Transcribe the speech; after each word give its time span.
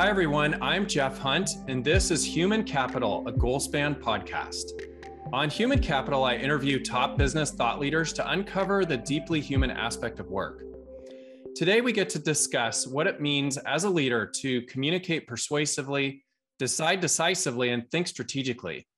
Hi, 0.00 0.08
everyone. 0.08 0.56
I'm 0.62 0.86
Jeff 0.86 1.18
Hunt, 1.18 1.50
and 1.68 1.84
this 1.84 2.10
is 2.10 2.24
Human 2.24 2.64
Capital, 2.64 3.22
a 3.28 3.32
Goalspan 3.32 4.00
podcast. 4.00 4.70
On 5.30 5.50
Human 5.50 5.78
Capital, 5.78 6.24
I 6.24 6.36
interview 6.36 6.82
top 6.82 7.18
business 7.18 7.50
thought 7.50 7.78
leaders 7.78 8.14
to 8.14 8.30
uncover 8.30 8.86
the 8.86 8.96
deeply 8.96 9.42
human 9.42 9.70
aspect 9.70 10.18
of 10.18 10.30
work. 10.30 10.62
Today, 11.54 11.82
we 11.82 11.92
get 11.92 12.08
to 12.08 12.18
discuss 12.18 12.86
what 12.86 13.06
it 13.06 13.20
means 13.20 13.58
as 13.58 13.84
a 13.84 13.90
leader 13.90 14.24
to 14.36 14.62
communicate 14.62 15.26
persuasively, 15.26 16.24
decide 16.58 17.00
decisively, 17.00 17.68
and 17.68 17.86
think 17.90 18.08
strategically. 18.08 18.88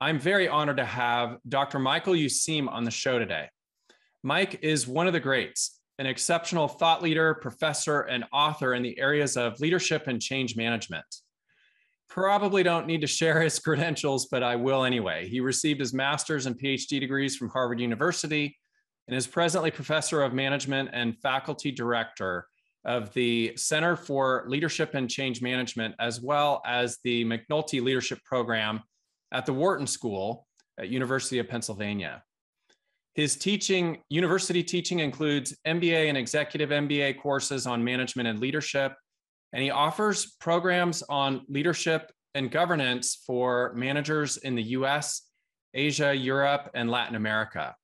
I'm 0.00 0.18
very 0.18 0.48
honored 0.48 0.78
to 0.78 0.86
have 0.86 1.36
Dr. 1.46 1.78
Michael 1.78 2.14
Useem 2.14 2.70
on 2.70 2.84
the 2.84 2.90
show 2.90 3.18
today. 3.18 3.50
Mike 4.22 4.60
is 4.62 4.88
one 4.88 5.06
of 5.06 5.12
the 5.12 5.20
greats, 5.20 5.81
an 6.02 6.08
exceptional 6.08 6.66
thought 6.66 7.00
leader, 7.00 7.32
professor, 7.32 8.00
and 8.00 8.24
author 8.32 8.74
in 8.74 8.82
the 8.82 8.98
areas 8.98 9.36
of 9.36 9.60
leadership 9.60 10.08
and 10.08 10.20
change 10.20 10.56
management. 10.56 11.04
Probably 12.08 12.64
don't 12.64 12.88
need 12.88 13.02
to 13.02 13.06
share 13.06 13.40
his 13.40 13.56
credentials, 13.60 14.26
but 14.26 14.42
I 14.42 14.56
will 14.56 14.82
anyway. 14.82 15.28
He 15.28 15.38
received 15.38 15.78
his 15.78 15.94
master's 15.94 16.46
and 16.46 16.58
PhD 16.58 16.98
degrees 16.98 17.36
from 17.36 17.50
Harvard 17.50 17.78
University 17.78 18.58
and 19.06 19.16
is 19.16 19.28
presently 19.28 19.70
professor 19.70 20.22
of 20.22 20.32
management 20.32 20.90
and 20.92 21.16
faculty 21.20 21.70
director 21.70 22.48
of 22.84 23.14
the 23.14 23.52
Center 23.54 23.94
for 23.94 24.42
Leadership 24.48 24.94
and 24.94 25.08
Change 25.08 25.40
Management, 25.40 25.94
as 26.00 26.20
well 26.20 26.62
as 26.66 26.98
the 27.04 27.24
McNulty 27.24 27.80
Leadership 27.80 28.18
Program 28.24 28.82
at 29.30 29.46
the 29.46 29.52
Wharton 29.52 29.86
School 29.86 30.48
at 30.80 30.88
University 30.88 31.38
of 31.38 31.48
Pennsylvania. 31.48 32.24
His 33.14 33.36
teaching, 33.36 33.98
university 34.08 34.62
teaching 34.62 35.00
includes 35.00 35.54
MBA 35.66 36.08
and 36.08 36.16
executive 36.16 36.70
MBA 36.70 37.20
courses 37.20 37.66
on 37.66 37.84
management 37.84 38.26
and 38.26 38.38
leadership, 38.38 38.94
and 39.52 39.62
he 39.62 39.70
offers 39.70 40.36
programs 40.40 41.02
on 41.10 41.42
leadership 41.48 42.10
and 42.34 42.50
governance 42.50 43.22
for 43.26 43.74
managers 43.74 44.38
in 44.38 44.54
the 44.54 44.62
US, 44.62 45.28
Asia, 45.74 46.14
Europe, 46.14 46.70
and 46.74 46.90
Latin 46.90 47.14
America. 47.14 47.74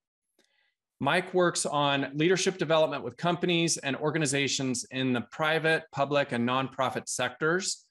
Mike 1.01 1.33
works 1.35 1.67
on 1.67 2.11
leadership 2.15 2.57
development 2.57 3.05
with 3.05 3.17
companies 3.19 3.77
and 3.77 3.97
organizations 3.97 4.87
in 4.91 5.13
the 5.13 5.21
private, 5.31 5.85
public, 5.93 6.33
and 6.33 6.49
nonprofit 6.49 7.07
sectors. 7.07 7.85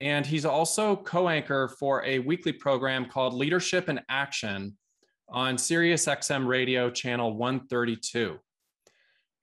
And 0.00 0.24
he's 0.24 0.44
also 0.44 0.96
co 0.96 1.28
anchor 1.28 1.68
for 1.78 2.04
a 2.04 2.18
weekly 2.20 2.52
program 2.52 3.04
called 3.04 3.34
Leadership 3.34 3.88
in 3.88 4.00
Action 4.08 4.76
on 5.30 5.58
Sirius 5.58 6.06
XM 6.06 6.46
Radio 6.46 6.90
channel 6.90 7.36
132. 7.36 8.38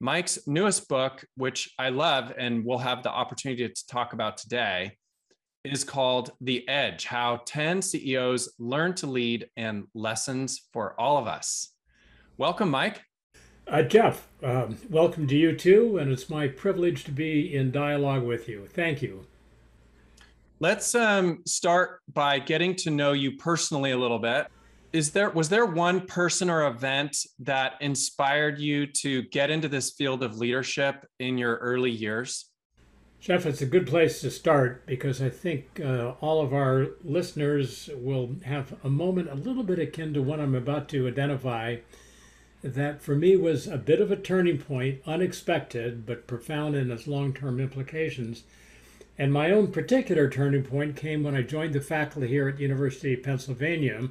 Mike's 0.00 0.38
newest 0.46 0.88
book, 0.88 1.24
which 1.36 1.72
I 1.78 1.90
love 1.90 2.32
and 2.36 2.64
we'll 2.64 2.78
have 2.78 3.02
the 3.02 3.10
opportunity 3.10 3.68
to 3.68 3.86
talk 3.86 4.12
about 4.12 4.36
today, 4.36 4.96
is 5.64 5.84
called 5.84 6.32
The 6.40 6.68
Edge 6.68 7.04
How 7.04 7.40
10 7.46 7.82
CEOs 7.82 8.54
Learn 8.58 8.94
to 8.96 9.06
Lead 9.06 9.48
and 9.56 9.84
Lessons 9.94 10.68
for 10.72 11.00
All 11.00 11.18
of 11.18 11.26
Us. 11.26 11.72
Welcome, 12.36 12.70
Mike. 12.70 13.02
Uh, 13.68 13.82
Jeff, 13.82 14.28
um, 14.42 14.76
welcome 14.90 15.26
to 15.26 15.36
you 15.36 15.56
too, 15.56 15.98
and 15.98 16.12
it's 16.12 16.28
my 16.28 16.46
privilege 16.46 17.04
to 17.04 17.10
be 17.10 17.54
in 17.54 17.72
dialogue 17.72 18.22
with 18.22 18.48
you. 18.48 18.66
Thank 18.66 19.02
you. 19.02 19.26
Let's 20.60 20.94
um, 20.94 21.42
start 21.46 22.00
by 22.12 22.38
getting 22.38 22.74
to 22.76 22.90
know 22.90 23.12
you 23.12 23.36
personally 23.36 23.90
a 23.90 23.98
little 23.98 24.18
bit 24.18 24.46
is 24.92 25.12
there 25.12 25.30
was 25.30 25.48
there 25.48 25.66
one 25.66 26.06
person 26.06 26.48
or 26.48 26.66
event 26.66 27.16
that 27.40 27.74
inspired 27.80 28.58
you 28.58 28.86
to 28.86 29.22
get 29.24 29.50
into 29.50 29.68
this 29.68 29.90
field 29.90 30.22
of 30.22 30.36
leadership 30.36 31.06
in 31.18 31.38
your 31.38 31.56
early 31.56 31.90
years? 31.90 32.46
Jeff, 33.20 33.46
it's 33.46 33.62
a 33.62 33.66
good 33.66 33.86
place 33.86 34.20
to 34.20 34.30
start 34.30 34.86
because 34.86 35.20
I 35.20 35.30
think 35.30 35.80
uh, 35.80 36.12
all 36.20 36.40
of 36.42 36.52
our 36.52 36.88
listeners 37.02 37.90
will 37.96 38.36
have 38.44 38.74
a 38.84 38.90
moment 38.90 39.30
a 39.30 39.34
little 39.34 39.64
bit 39.64 39.78
akin 39.78 40.14
to 40.14 40.22
what 40.22 40.38
I'm 40.38 40.54
about 40.54 40.88
to 40.90 41.08
identify 41.08 41.78
that 42.62 43.02
for 43.02 43.14
me 43.14 43.36
was 43.36 43.66
a 43.66 43.78
bit 43.78 44.00
of 44.00 44.10
a 44.10 44.16
turning 44.16 44.58
point, 44.58 45.00
unexpected 45.06 46.06
but 46.06 46.26
profound 46.26 46.74
in 46.74 46.90
its 46.90 47.06
long 47.06 47.32
term 47.32 47.58
implications. 47.58 48.44
And 49.18 49.32
my 49.32 49.50
own 49.50 49.72
particular 49.72 50.28
turning 50.28 50.62
point 50.62 50.94
came 50.94 51.22
when 51.22 51.34
I 51.34 51.42
joined 51.42 51.74
the 51.74 51.80
faculty 51.80 52.28
here 52.28 52.48
at 52.48 52.60
University 52.60 53.14
of 53.14 53.22
Pennsylvania 53.22 54.08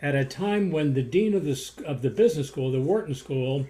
at 0.00 0.14
a 0.14 0.24
time 0.24 0.70
when 0.70 0.94
the 0.94 1.02
dean 1.02 1.34
of 1.34 1.44
the 1.44 1.60
of 1.84 2.02
the 2.02 2.10
business 2.10 2.48
school, 2.48 2.70
the 2.70 2.80
Wharton 2.80 3.14
School, 3.14 3.66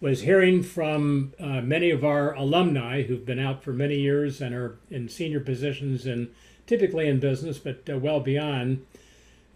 was 0.00 0.22
hearing 0.22 0.62
from 0.62 1.32
uh, 1.40 1.60
many 1.60 1.90
of 1.90 2.04
our 2.04 2.34
alumni 2.34 3.02
who've 3.02 3.26
been 3.26 3.38
out 3.38 3.62
for 3.62 3.72
many 3.72 3.96
years 3.96 4.40
and 4.40 4.54
are 4.54 4.78
in 4.90 5.08
senior 5.08 5.40
positions 5.40 6.06
and 6.06 6.28
typically 6.66 7.08
in 7.08 7.18
business, 7.18 7.58
but 7.58 7.88
uh, 7.90 7.98
well 7.98 8.20
beyond, 8.20 8.86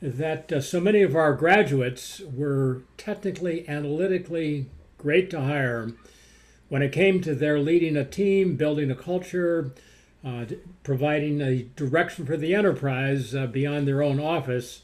that 0.00 0.53
uh, 0.53 0.61
so 0.61 0.81
many 0.81 1.03
of 1.03 1.15
our 1.15 1.34
graduates 1.34 2.21
were 2.34 2.83
technically, 2.97 3.69
analytically 3.69 4.67
great 4.99 5.31
to 5.31 5.41
hire. 5.41 5.93
When 6.69 6.83
it 6.83 6.91
came 6.91 7.21
to 7.21 7.34
their 7.34 7.61
leading 7.61 7.97
a 7.97 8.05
team, 8.05 8.56
building 8.56 8.91
a 8.91 8.97
culture, 8.97 9.73
uh, 10.25 10.47
providing 10.83 11.41
a 11.41 11.62
direction 11.77 12.27
for 12.27 12.37
the 12.37 12.55
enterprise 12.55 13.34
uh, 13.34 13.47
beyond 13.47 13.87
their 13.87 14.03
own 14.03 14.19
office, 14.19 14.83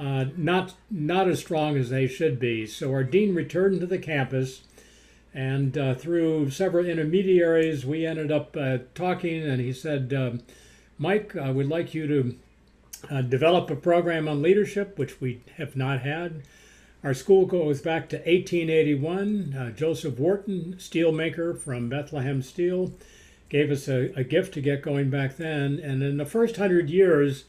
uh, 0.00 0.24
not 0.34 0.74
not 0.90 1.28
as 1.28 1.40
strong 1.40 1.76
as 1.76 1.90
they 1.90 2.06
should 2.06 2.40
be. 2.40 2.66
So 2.66 2.90
our 2.90 3.04
dean 3.04 3.34
returned 3.34 3.80
to 3.80 3.86
the 3.86 3.98
campus, 3.98 4.62
and 5.34 5.76
uh, 5.76 5.94
through 5.94 6.50
several 6.50 6.86
intermediaries, 6.86 7.84
we 7.84 8.06
ended 8.06 8.32
up 8.32 8.56
uh, 8.56 8.78
talking. 8.94 9.42
And 9.42 9.60
he 9.60 9.74
said, 9.74 10.14
um, 10.14 10.40
"Mike, 10.96 11.36
I 11.36 11.50
would 11.50 11.68
like 11.68 11.92
you 11.92 12.06
to 12.06 12.36
uh, 13.10 13.22
develop 13.22 13.70
a 13.70 13.76
program 13.76 14.26
on 14.26 14.40
leadership, 14.40 14.98
which 14.98 15.20
we 15.20 15.42
have 15.58 15.76
not 15.76 16.00
had." 16.00 16.44
Our 17.04 17.14
school 17.14 17.44
goes 17.44 17.82
back 17.82 18.08
to 18.10 18.16
1881. 18.16 19.54
Uh, 19.54 19.70
Joseph 19.70 20.18
Wharton, 20.18 20.76
steelmaker 20.78 21.58
from 21.58 21.90
Bethlehem 21.90 22.42
Steel, 22.42 22.92
gave 23.50 23.70
us 23.70 23.86
a, 23.86 24.12
a 24.18 24.24
gift 24.24 24.54
to 24.54 24.62
get 24.62 24.82
going 24.82 25.10
back 25.10 25.36
then. 25.36 25.78
And 25.78 26.02
in 26.02 26.16
the 26.16 26.26
first 26.26 26.56
hundred 26.56 26.88
years, 26.88 27.44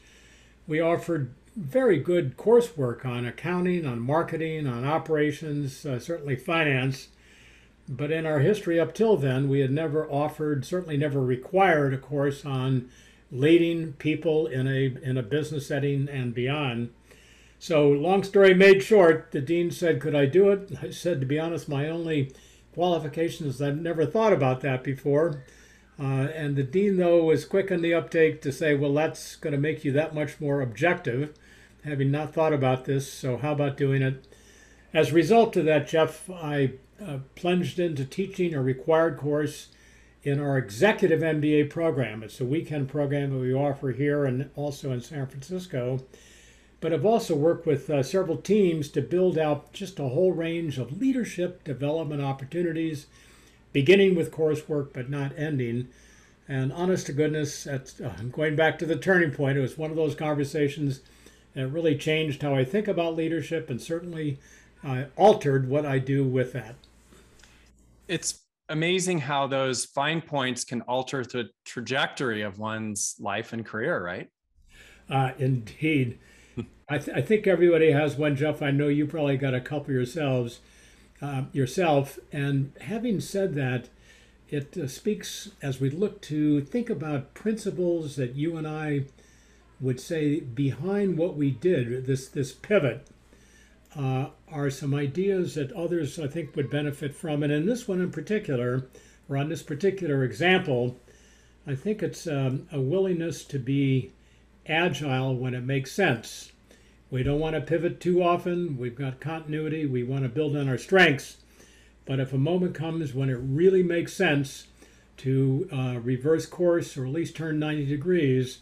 we 0.66 0.80
offered 0.80 1.32
very 1.56 1.98
good 1.98 2.36
coursework 2.36 3.04
on 3.04 3.26
accounting, 3.26 3.84
on 3.86 4.00
marketing, 4.00 4.66
on 4.66 4.84
operations, 4.84 5.84
uh, 5.84 5.98
certainly 5.98 6.36
finance. 6.36 7.08
But 7.88 8.10
in 8.10 8.26
our 8.26 8.38
history 8.38 8.80
up 8.80 8.94
till 8.94 9.16
then, 9.16 9.48
we 9.48 9.60
had 9.60 9.70
never 9.70 10.10
offered, 10.10 10.64
certainly 10.64 10.96
never 10.96 11.20
required 11.20 11.92
a 11.92 11.98
course 11.98 12.44
on 12.44 12.88
leading 13.30 13.94
people 13.94 14.46
in 14.46 14.66
a 14.66 14.94
in 15.02 15.16
a 15.16 15.22
business 15.22 15.66
setting 15.66 16.08
and 16.08 16.34
beyond. 16.34 16.90
So, 17.58 17.88
long 17.88 18.22
story 18.22 18.54
made 18.54 18.82
short, 18.82 19.28
the 19.32 19.40
dean 19.40 19.70
said, 19.70 20.00
"Could 20.00 20.14
I 20.14 20.26
do 20.26 20.50
it?" 20.50 20.70
I 20.82 20.90
said, 20.90 21.20
"To 21.20 21.26
be 21.26 21.38
honest, 21.38 21.68
my 21.68 21.88
only 21.88 22.32
qualification 22.74 23.46
is 23.46 23.60
I've 23.60 23.80
never 23.80 24.06
thought 24.06 24.32
about 24.32 24.60
that 24.62 24.82
before." 24.82 25.42
Uh, 25.98 26.28
and 26.34 26.56
the 26.56 26.62
dean, 26.62 26.96
though, 26.96 27.24
was 27.24 27.44
quick 27.44 27.70
on 27.70 27.82
the 27.82 27.94
uptake 27.94 28.40
to 28.42 28.52
say, 28.52 28.74
"Well, 28.74 28.94
that's 28.94 29.36
going 29.36 29.52
to 29.52 29.60
make 29.60 29.84
you 29.84 29.92
that 29.92 30.14
much 30.14 30.40
more 30.40 30.60
objective." 30.60 31.32
Having 31.84 32.10
not 32.10 32.32
thought 32.32 32.52
about 32.52 32.84
this, 32.84 33.12
so 33.12 33.36
how 33.36 33.52
about 33.52 33.76
doing 33.76 34.02
it? 34.02 34.26
As 34.94 35.10
a 35.10 35.14
result 35.14 35.56
of 35.56 35.64
that, 35.64 35.88
Jeff, 35.88 36.28
I 36.30 36.72
uh, 37.04 37.18
plunged 37.34 37.78
into 37.78 38.04
teaching 38.04 38.54
a 38.54 38.62
required 38.62 39.16
course 39.16 39.68
in 40.22 40.38
our 40.38 40.56
executive 40.56 41.20
MBA 41.20 41.70
program. 41.70 42.22
It's 42.22 42.40
a 42.40 42.44
weekend 42.44 42.88
program 42.88 43.30
that 43.30 43.38
we 43.38 43.52
offer 43.52 43.90
here 43.90 44.24
and 44.24 44.50
also 44.54 44.92
in 44.92 45.00
San 45.00 45.26
Francisco. 45.26 46.00
But 46.80 46.92
I've 46.92 47.06
also 47.06 47.34
worked 47.34 47.66
with 47.66 47.88
uh, 47.90 48.02
several 48.02 48.36
teams 48.36 48.88
to 48.90 49.00
build 49.00 49.38
out 49.38 49.72
just 49.72 49.98
a 49.98 50.08
whole 50.08 50.32
range 50.32 50.78
of 50.78 51.00
leadership 51.00 51.64
development 51.64 52.22
opportunities, 52.22 53.06
beginning 53.72 54.14
with 54.14 54.32
coursework 54.32 54.92
but 54.92 55.08
not 55.08 55.36
ending. 55.36 55.88
And 56.48 56.72
honest 56.72 57.06
to 57.06 57.12
goodness, 57.12 57.64
that's, 57.64 58.00
uh, 58.00 58.14
going 58.30 58.56
back 58.56 58.78
to 58.78 58.86
the 58.86 58.96
turning 58.96 59.30
point, 59.30 59.58
it 59.58 59.60
was 59.60 59.78
one 59.78 59.90
of 59.90 59.96
those 59.96 60.14
conversations 60.14 61.00
and 61.54 61.66
it 61.66 61.72
really 61.72 61.96
changed 61.96 62.42
how 62.42 62.54
I 62.54 62.64
think 62.64 62.88
about 62.88 63.16
leadership 63.16 63.68
and 63.70 63.80
certainly 63.80 64.38
uh, 64.84 65.04
altered 65.16 65.68
what 65.68 65.84
I 65.84 65.98
do 65.98 66.24
with 66.24 66.52
that. 66.52 66.74
It's 68.08 68.40
amazing 68.68 69.20
how 69.20 69.46
those 69.46 69.84
fine 69.84 70.20
points 70.20 70.64
can 70.64 70.80
alter 70.82 71.24
the 71.24 71.50
trajectory 71.64 72.42
of 72.42 72.58
one's 72.58 73.16
life 73.20 73.52
and 73.52 73.64
career, 73.64 74.02
right? 74.02 74.28
Uh, 75.10 75.32
indeed. 75.38 76.18
I, 76.88 76.98
th- 76.98 77.16
I, 77.16 77.20
think 77.20 77.46
everybody 77.46 77.92
has 77.92 78.16
one, 78.16 78.34
Jeff. 78.34 78.62
I 78.62 78.70
know 78.70 78.88
you 78.88 79.06
probably 79.06 79.36
got 79.36 79.54
a 79.54 79.60
couple 79.60 79.92
yourselves, 79.92 80.60
uh, 81.20 81.44
yourself. 81.52 82.18
And 82.32 82.72
having 82.80 83.20
said 83.20 83.54
that, 83.54 83.88
it 84.48 84.76
uh, 84.76 84.86
speaks 84.86 85.50
as 85.62 85.80
we 85.80 85.90
look 85.90 86.20
to 86.22 86.60
think 86.62 86.90
about 86.90 87.34
principles 87.34 88.16
that 88.16 88.34
you 88.34 88.56
and 88.56 88.66
I 88.66 89.04
would 89.82 90.00
say 90.00 90.40
behind 90.40 91.18
what 91.18 91.36
we 91.36 91.50
did, 91.50 92.06
this 92.06 92.28
this 92.28 92.52
pivot, 92.52 93.06
uh, 93.96 94.28
are 94.50 94.70
some 94.70 94.94
ideas 94.94 95.56
that 95.56 95.72
others 95.72 96.18
I 96.18 96.28
think 96.28 96.56
would 96.56 96.70
benefit 96.70 97.14
from. 97.14 97.42
And 97.42 97.52
in 97.52 97.66
this 97.66 97.86
one 97.86 98.00
in 98.00 98.10
particular, 98.10 98.86
or 99.28 99.36
on 99.36 99.48
this 99.48 99.62
particular 99.62 100.24
example, 100.24 100.96
I 101.66 101.74
think 101.74 102.02
it's 102.02 102.26
um, 102.26 102.68
a 102.72 102.80
willingness 102.80 103.44
to 103.44 103.58
be 103.58 104.12
agile 104.66 105.36
when 105.36 105.54
it 105.54 105.62
makes 105.62 105.92
sense. 105.92 106.52
We 107.10 107.22
don't 107.22 107.40
want 107.40 107.56
to 107.56 107.60
pivot 107.60 108.00
too 108.00 108.22
often. 108.22 108.78
We've 108.78 108.94
got 108.94 109.20
continuity. 109.20 109.84
We 109.84 110.02
want 110.02 110.22
to 110.22 110.28
build 110.28 110.56
on 110.56 110.68
our 110.68 110.78
strengths. 110.78 111.36
But 112.06 112.20
if 112.20 112.32
a 112.32 112.38
moment 112.38 112.74
comes 112.74 113.14
when 113.14 113.28
it 113.28 113.38
really 113.40 113.82
makes 113.82 114.14
sense 114.14 114.68
to 115.18 115.68
uh, 115.70 116.00
reverse 116.02 116.46
course 116.46 116.96
or 116.96 117.04
at 117.04 117.12
least 117.12 117.36
turn 117.36 117.58
90 117.58 117.86
degrees, 117.86 118.58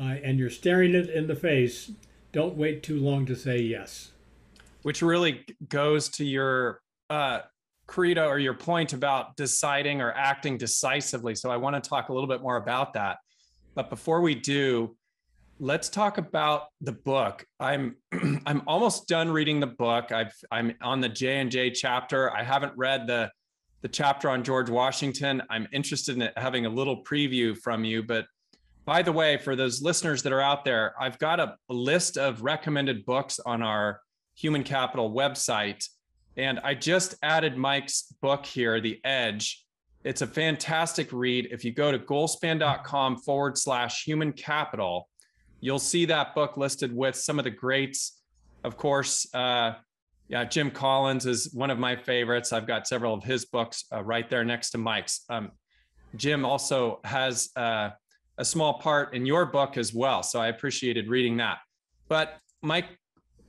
uh, 0.00 0.16
and 0.24 0.38
you're 0.38 0.50
staring 0.50 0.94
it 0.94 1.10
in 1.10 1.26
the 1.26 1.34
face, 1.34 1.92
don't 2.32 2.56
wait 2.56 2.82
too 2.82 2.98
long 2.98 3.26
to 3.26 3.36
say 3.36 3.58
yes. 3.58 4.12
Which 4.82 5.02
really 5.02 5.44
goes 5.68 6.08
to 6.10 6.24
your 6.24 6.80
uh, 7.10 7.40
credo 7.86 8.26
or 8.26 8.38
your 8.38 8.54
point 8.54 8.92
about 8.92 9.36
deciding 9.36 10.00
or 10.00 10.12
acting 10.12 10.56
decisively. 10.56 11.34
So 11.34 11.50
I 11.50 11.56
want 11.56 11.82
to 11.82 11.86
talk 11.86 12.08
a 12.08 12.14
little 12.14 12.28
bit 12.28 12.40
more 12.40 12.56
about 12.56 12.94
that. 12.94 13.18
But 13.74 13.90
before 13.90 14.22
we 14.22 14.34
do, 14.34 14.96
let's 15.58 15.90
talk 15.90 16.16
about 16.16 16.68
the 16.80 16.92
book. 16.92 17.44
I'm 17.58 17.96
I'm 18.46 18.62
almost 18.66 19.06
done 19.06 19.30
reading 19.30 19.60
the 19.60 19.66
book. 19.66 20.12
I've 20.12 20.32
I'm 20.50 20.74
on 20.80 21.00
the 21.00 21.08
J 21.08 21.40
and 21.40 21.50
J 21.50 21.70
chapter. 21.70 22.34
I 22.34 22.42
haven't 22.42 22.72
read 22.76 23.06
the 23.06 23.30
the 23.82 23.88
chapter 23.88 24.30
on 24.30 24.44
George 24.44 24.70
Washington. 24.70 25.42
I'm 25.50 25.68
interested 25.72 26.16
in 26.16 26.30
having 26.36 26.66
a 26.66 26.70
little 26.70 27.02
preview 27.04 27.56
from 27.56 27.84
you. 27.84 28.02
But 28.02 28.26
by 28.90 29.02
the 29.02 29.12
way, 29.12 29.36
for 29.36 29.54
those 29.54 29.80
listeners 29.80 30.20
that 30.24 30.32
are 30.32 30.40
out 30.40 30.64
there, 30.64 30.94
I've 31.00 31.16
got 31.20 31.38
a, 31.38 31.54
list 31.68 32.18
of 32.18 32.42
recommended 32.42 33.06
books 33.06 33.38
on 33.46 33.62
our 33.62 34.00
Human 34.34 34.64
Capital 34.64 35.12
website. 35.12 35.86
And 36.36 36.58
I 36.64 36.74
just 36.74 37.14
added 37.22 37.56
Mike's 37.56 38.12
book 38.20 38.44
here, 38.44 38.80
The 38.80 38.98
Edge. 39.04 39.64
It's 40.02 40.22
a 40.22 40.26
fantastic 40.26 41.12
read. 41.12 41.50
If 41.52 41.64
you 41.64 41.70
go 41.70 41.92
to 41.92 42.00
goalspan.com 42.00 43.18
forward 43.18 43.56
slash 43.56 44.02
human 44.02 44.32
capital, 44.32 45.08
you'll 45.60 45.78
see 45.78 46.04
that 46.06 46.34
book 46.34 46.56
listed 46.56 46.92
with 46.92 47.14
some 47.14 47.38
of 47.38 47.44
the 47.44 47.52
greats. 47.52 48.20
Of 48.64 48.76
course, 48.76 49.32
uh, 49.32 49.74
yeah, 50.26 50.44
Jim 50.46 50.68
Collins 50.68 51.26
is 51.26 51.54
one 51.54 51.70
of 51.70 51.78
my 51.78 51.94
favorites. 51.94 52.52
I've 52.52 52.66
got 52.66 52.88
several 52.88 53.14
of 53.14 53.22
his 53.22 53.44
books 53.44 53.84
uh, 53.92 54.02
right 54.02 54.28
there 54.28 54.44
next 54.44 54.70
to 54.70 54.78
Mike's. 54.78 55.20
Um, 55.30 55.52
Jim 56.16 56.44
also 56.44 56.98
has 57.04 57.50
uh, 57.54 57.90
a 58.40 58.44
small 58.44 58.72
part 58.72 59.12
in 59.12 59.26
your 59.26 59.44
book 59.44 59.76
as 59.76 59.92
well. 59.92 60.22
So 60.22 60.40
I 60.40 60.48
appreciated 60.48 61.08
reading 61.08 61.36
that. 61.36 61.58
But 62.08 62.38
Mike, 62.62 62.86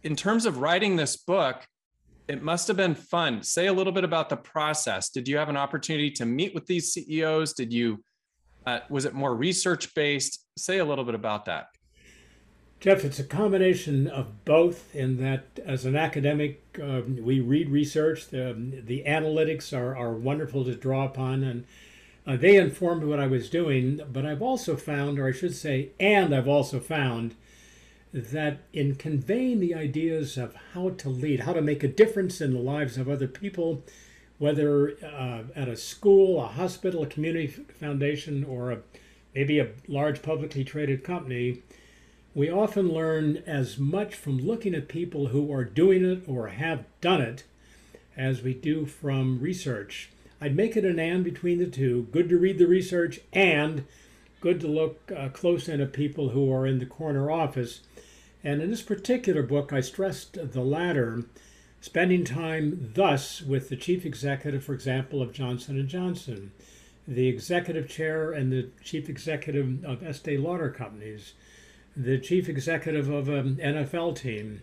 in 0.04 0.18
terms 0.18 0.46
of 0.46 0.58
writing 0.58 0.98
this 0.98 1.16
book, 1.16 1.66
it 2.28 2.44
must 2.44 2.68
have 2.68 2.76
been 2.76 2.94
fun. 2.94 3.42
Say 3.42 3.68
a 3.68 3.74
little 3.74 3.94
bit 3.94 4.04
about 4.04 4.28
the 4.28 4.36
process. 4.36 5.10
Did 5.10 5.30
you 5.30 5.38
have 5.38 5.48
an 5.48 5.56
opportunity 5.56 6.12
to 6.12 6.26
meet 6.26 6.54
with 6.54 6.66
these 6.66 6.92
CEOs? 6.92 7.54
Did 7.54 7.72
you, 7.72 8.04
uh, 8.66 8.80
was 8.90 9.06
it 9.06 9.14
more 9.14 9.34
research 9.34 9.96
based? 9.96 10.46
Say 10.58 10.80
a 10.80 10.86
little 10.86 11.06
bit 11.06 11.16
about 11.16 11.46
that. 11.46 11.68
Jeff, 12.82 13.06
it's 13.06 13.20
a 13.20 13.24
combination 13.24 14.08
of 14.08 14.44
both 14.44 14.94
in 14.94 15.18
that 15.18 15.46
as 15.66 15.86
an 15.86 15.96
academic, 15.96 16.64
um, 16.82 17.18
we 17.22 17.40
read 17.40 17.70
research, 17.70 18.28
the, 18.28 18.82
the 18.86 19.04
analytics 19.08 19.72
are, 19.72 19.96
are 19.96 20.14
wonderful 20.14 20.66
to 20.66 20.76
draw 20.76 21.06
upon, 21.06 21.44
and 21.44 21.64
uh, 22.26 22.38
they 22.38 22.58
informed 22.58 23.04
what 23.04 23.20
I 23.20 23.28
was 23.28 23.50
doing. 23.50 24.02
But 24.12 24.26
I've 24.26 24.42
also 24.42 24.76
found, 24.76 25.20
or 25.20 25.28
I 25.28 25.32
should 25.32 25.56
say, 25.56 25.90
and 26.00 26.34
I've 26.34 26.48
also 26.48 26.80
found 26.80 27.36
that 28.14 28.60
in 28.74 28.96
conveying 28.96 29.60
the 29.60 29.74
ideas 29.74 30.38
of 30.38 30.56
how 30.74 30.90
to 30.90 31.10
lead, 31.10 31.42
how 31.42 31.54
to 31.54 31.62
make 31.62 31.84
a 31.84 31.88
difference 31.88 32.42
in 32.42 32.54
the 32.54 32.60
lives 32.60 32.98
of 32.98 33.08
other 33.10 33.28
people, 33.28 33.84
whether 34.38 34.98
uh, 35.04 35.44
at 35.56 35.70
a 35.70 35.78
school, 35.78 36.42
a 36.42 36.48
hospital, 36.48 37.04
a 37.04 37.08
community 37.08 37.48
foundation, 37.48 38.44
or 38.44 38.72
a, 38.72 38.80
maybe 39.34 39.60
a 39.60 39.70
large 39.88 40.22
publicly 40.22 40.64
traded 40.64 41.04
company, 41.04 41.62
we 42.34 42.50
often 42.50 42.90
learn 42.90 43.44
as 43.46 43.78
much 43.78 44.16
from 44.16 44.40
looking 44.40 44.74
at 44.74 44.88
people 44.88 45.28
who 45.28 45.52
are 45.54 45.66
doing 45.66 46.04
it 46.06 46.24
or 46.28 46.48
have 46.48 46.86
done 47.02 47.22
it 47.22 47.44
as 48.16 48.42
we 48.42 48.54
do 48.54 48.86
from 48.86 49.40
research. 49.40 50.11
I'd 50.42 50.56
make 50.56 50.76
it 50.76 50.84
an 50.84 51.00
and 51.00 51.24
between 51.24 51.60
the 51.60 51.68
two. 51.68 52.08
Good 52.12 52.28
to 52.30 52.38
read 52.38 52.58
the 52.58 52.66
research 52.66 53.20
and 53.32 53.86
good 54.42 54.60
to 54.62 54.68
look 54.68 55.12
uh, 55.16 55.30
close 55.30 55.70
in 55.70 55.80
at 55.80 55.94
people 55.94 56.30
who 56.30 56.52
are 56.52 56.66
in 56.66 56.80
the 56.80 56.86
corner 56.88 57.30
office. 57.30 57.82
And 58.44 58.60
in 58.60 58.72
this 58.72 58.82
particular 58.82 59.44
book, 59.44 59.72
I 59.72 59.82
stressed 59.82 60.52
the 60.52 60.62
latter, 60.62 61.26
spending 61.80 62.26
time 62.26 62.92
thus 62.96 63.44
with 63.44 63.70
the 63.70 63.76
chief 63.76 64.04
executive, 64.04 64.64
for 64.64 64.74
example, 64.74 65.22
of 65.22 65.32
Johnson 65.32 65.88
& 65.88 65.90
Johnson, 65.90 66.52
the 67.08 67.28
executive 67.28 67.88
chair 67.88 68.32
and 68.32 68.52
the 68.52 68.70
chief 68.84 69.10
executive 69.10 69.86
of 69.86 70.02
Estee 70.02 70.38
Lauder 70.38 70.72
Companies, 70.72 71.34
the 71.96 72.18
chief 72.18 72.50
executive 72.50 73.10
of 73.10 73.30
an 73.30 73.58
NFL 73.58 74.16
team. 74.16 74.62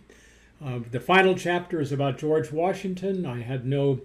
Uh, 0.61 0.79
the 0.91 0.99
final 0.99 1.35
chapter 1.35 1.79
is 1.79 1.93
about 1.93 2.17
George 2.17 2.51
Washington. 2.51 3.25
I 3.25 3.43
had 3.43 3.65
no 3.65 4.01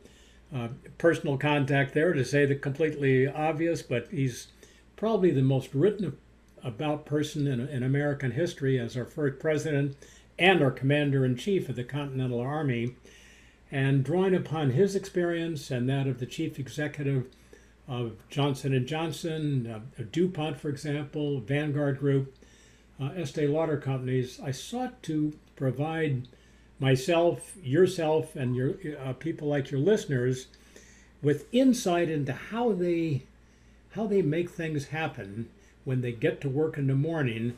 uh, 0.54 0.68
personal 0.98 1.36
contact 1.36 1.94
there 1.94 2.12
to 2.12 2.24
say 2.24 2.46
the 2.46 2.54
completely 2.54 3.26
obvious, 3.26 3.82
but 3.82 4.08
he's 4.08 4.48
probably 4.96 5.30
the 5.30 5.42
most 5.42 5.74
written 5.74 6.16
about 6.62 7.04
person 7.04 7.46
in, 7.46 7.60
in 7.68 7.82
American 7.82 8.32
history 8.32 8.78
as 8.78 8.96
our 8.96 9.04
first 9.04 9.38
president 9.38 9.96
and 10.38 10.62
our 10.62 10.70
commander 10.70 11.24
in 11.24 11.36
chief 11.36 11.68
of 11.68 11.76
the 11.76 11.84
Continental 11.84 12.40
Army. 12.40 12.96
And 13.70 14.04
drawing 14.04 14.34
upon 14.34 14.70
his 14.70 14.94
experience 14.94 15.70
and 15.70 15.88
that 15.88 16.06
of 16.06 16.20
the 16.20 16.26
chief 16.26 16.58
executive 16.58 17.26
of 17.88 18.16
Johnson 18.30 18.86
Johnson, 18.86 19.66
uh, 19.66 20.02
DuPont, 20.10 20.58
for 20.58 20.68
example, 20.68 21.40
Vanguard 21.40 21.98
Group, 21.98 22.34
uh, 23.00 23.10
Estee 23.16 23.46
Lauder 23.46 23.76
companies, 23.76 24.40
I 24.42 24.52
sought 24.52 25.02
to 25.04 25.34
provide 25.56 26.28
myself, 26.78 27.54
yourself, 27.62 28.36
and 28.36 28.56
your 28.56 28.74
uh, 29.04 29.12
people 29.14 29.48
like 29.48 29.70
your 29.70 29.80
listeners 29.80 30.46
with 31.22 31.46
insight 31.52 32.08
into 32.10 32.32
how 32.32 32.72
they 32.72 33.22
how 33.92 34.06
they 34.06 34.22
make 34.22 34.50
things 34.50 34.86
happen 34.86 35.48
when 35.84 36.00
they 36.00 36.12
get 36.12 36.40
to 36.40 36.48
work 36.48 36.76
in 36.76 36.86
the 36.86 36.94
morning. 36.94 37.56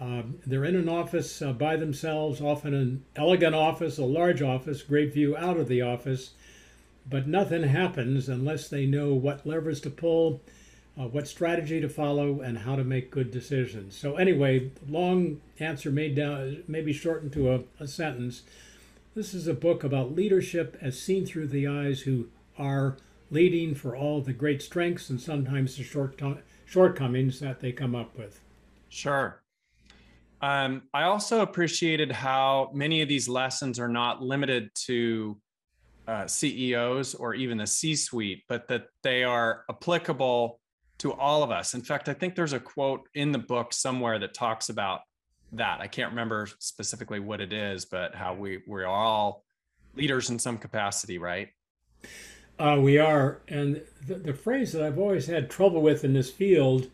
Um, 0.00 0.38
they're 0.46 0.64
in 0.64 0.76
an 0.76 0.88
office 0.88 1.40
uh, 1.40 1.52
by 1.52 1.76
themselves, 1.76 2.40
often 2.40 2.74
an 2.74 3.04
elegant 3.14 3.54
office, 3.54 3.98
a 3.98 4.04
large 4.04 4.42
office, 4.42 4.82
great 4.82 5.12
view 5.12 5.36
out 5.36 5.56
of 5.58 5.68
the 5.68 5.82
office, 5.82 6.32
but 7.08 7.26
nothing 7.26 7.62
happens 7.62 8.28
unless 8.28 8.68
they 8.68 8.86
know 8.86 9.14
what 9.14 9.46
levers 9.46 9.80
to 9.82 9.90
pull, 9.90 10.40
uh, 10.98 11.06
what 11.06 11.28
strategy 11.28 11.80
to 11.80 11.88
follow, 11.88 12.40
and 12.40 12.58
how 12.58 12.76
to 12.76 12.84
make 12.84 13.10
good 13.10 13.30
decisions. 13.30 13.96
So, 13.96 14.16
anyway, 14.16 14.70
long 14.88 15.40
answer 15.58 15.90
made 15.90 16.14
down, 16.14 16.62
maybe 16.66 16.92
shortened 16.92 17.32
to 17.34 17.52
a, 17.52 17.60
a 17.78 17.86
sentence. 17.86 18.42
This 19.14 19.34
is 19.34 19.46
a 19.46 19.54
book 19.54 19.84
about 19.84 20.14
leadership 20.14 20.76
as 20.80 21.00
seen 21.00 21.26
through 21.26 21.48
the 21.48 21.66
eyes 21.66 22.02
who 22.02 22.28
are 22.58 22.96
leading 23.30 23.74
for 23.74 23.96
all 23.96 24.20
the 24.20 24.32
great 24.32 24.62
strengths 24.62 25.10
and 25.10 25.20
sometimes 25.20 25.76
the 25.76 25.82
short 25.82 26.20
shortcomings 26.64 27.40
that 27.40 27.60
they 27.60 27.72
come 27.72 27.94
up 27.94 28.16
with. 28.16 28.40
Sure. 28.88 29.42
Um, 30.40 30.82
I 30.92 31.04
also 31.04 31.40
appreciated 31.40 32.12
how 32.12 32.70
many 32.74 33.02
of 33.02 33.08
these 33.08 33.28
lessons 33.28 33.78
are 33.78 33.88
not 33.88 34.22
limited 34.22 34.70
to 34.86 35.38
uh, 36.06 36.26
CEOs 36.26 37.14
or 37.14 37.34
even 37.34 37.58
the 37.58 37.66
C 37.66 37.96
suite, 37.96 38.44
but 38.48 38.68
that 38.68 38.86
they 39.02 39.24
are 39.24 39.64
applicable 39.70 40.60
to 40.98 41.12
all 41.12 41.42
of 41.42 41.50
us. 41.50 41.74
In 41.74 41.82
fact, 41.82 42.08
I 42.08 42.14
think 42.14 42.34
there's 42.34 42.52
a 42.52 42.60
quote 42.60 43.08
in 43.14 43.32
the 43.32 43.38
book 43.38 43.72
somewhere 43.72 44.18
that 44.18 44.34
talks 44.34 44.68
about 44.68 45.00
that. 45.52 45.80
I 45.80 45.86
can't 45.86 46.10
remember 46.10 46.48
specifically 46.58 47.20
what 47.20 47.40
it 47.40 47.52
is, 47.52 47.84
but 47.84 48.14
how 48.14 48.34
we 48.34 48.62
we're 48.66 48.86
all 48.86 49.44
leaders 49.94 50.30
in 50.30 50.38
some 50.38 50.58
capacity, 50.58 51.18
right? 51.18 51.48
Uh, 52.58 52.78
we 52.80 52.98
are, 52.98 53.42
and 53.48 53.82
the, 54.06 54.14
the, 54.14 54.32
phrase 54.32 54.72
that 54.72 54.82
I've 54.82 54.98
always 54.98 55.26
had 55.26 55.50
trouble 55.50 55.82
with 55.82 56.04
in 56.04 56.14
this 56.14 56.30
field 56.30 56.88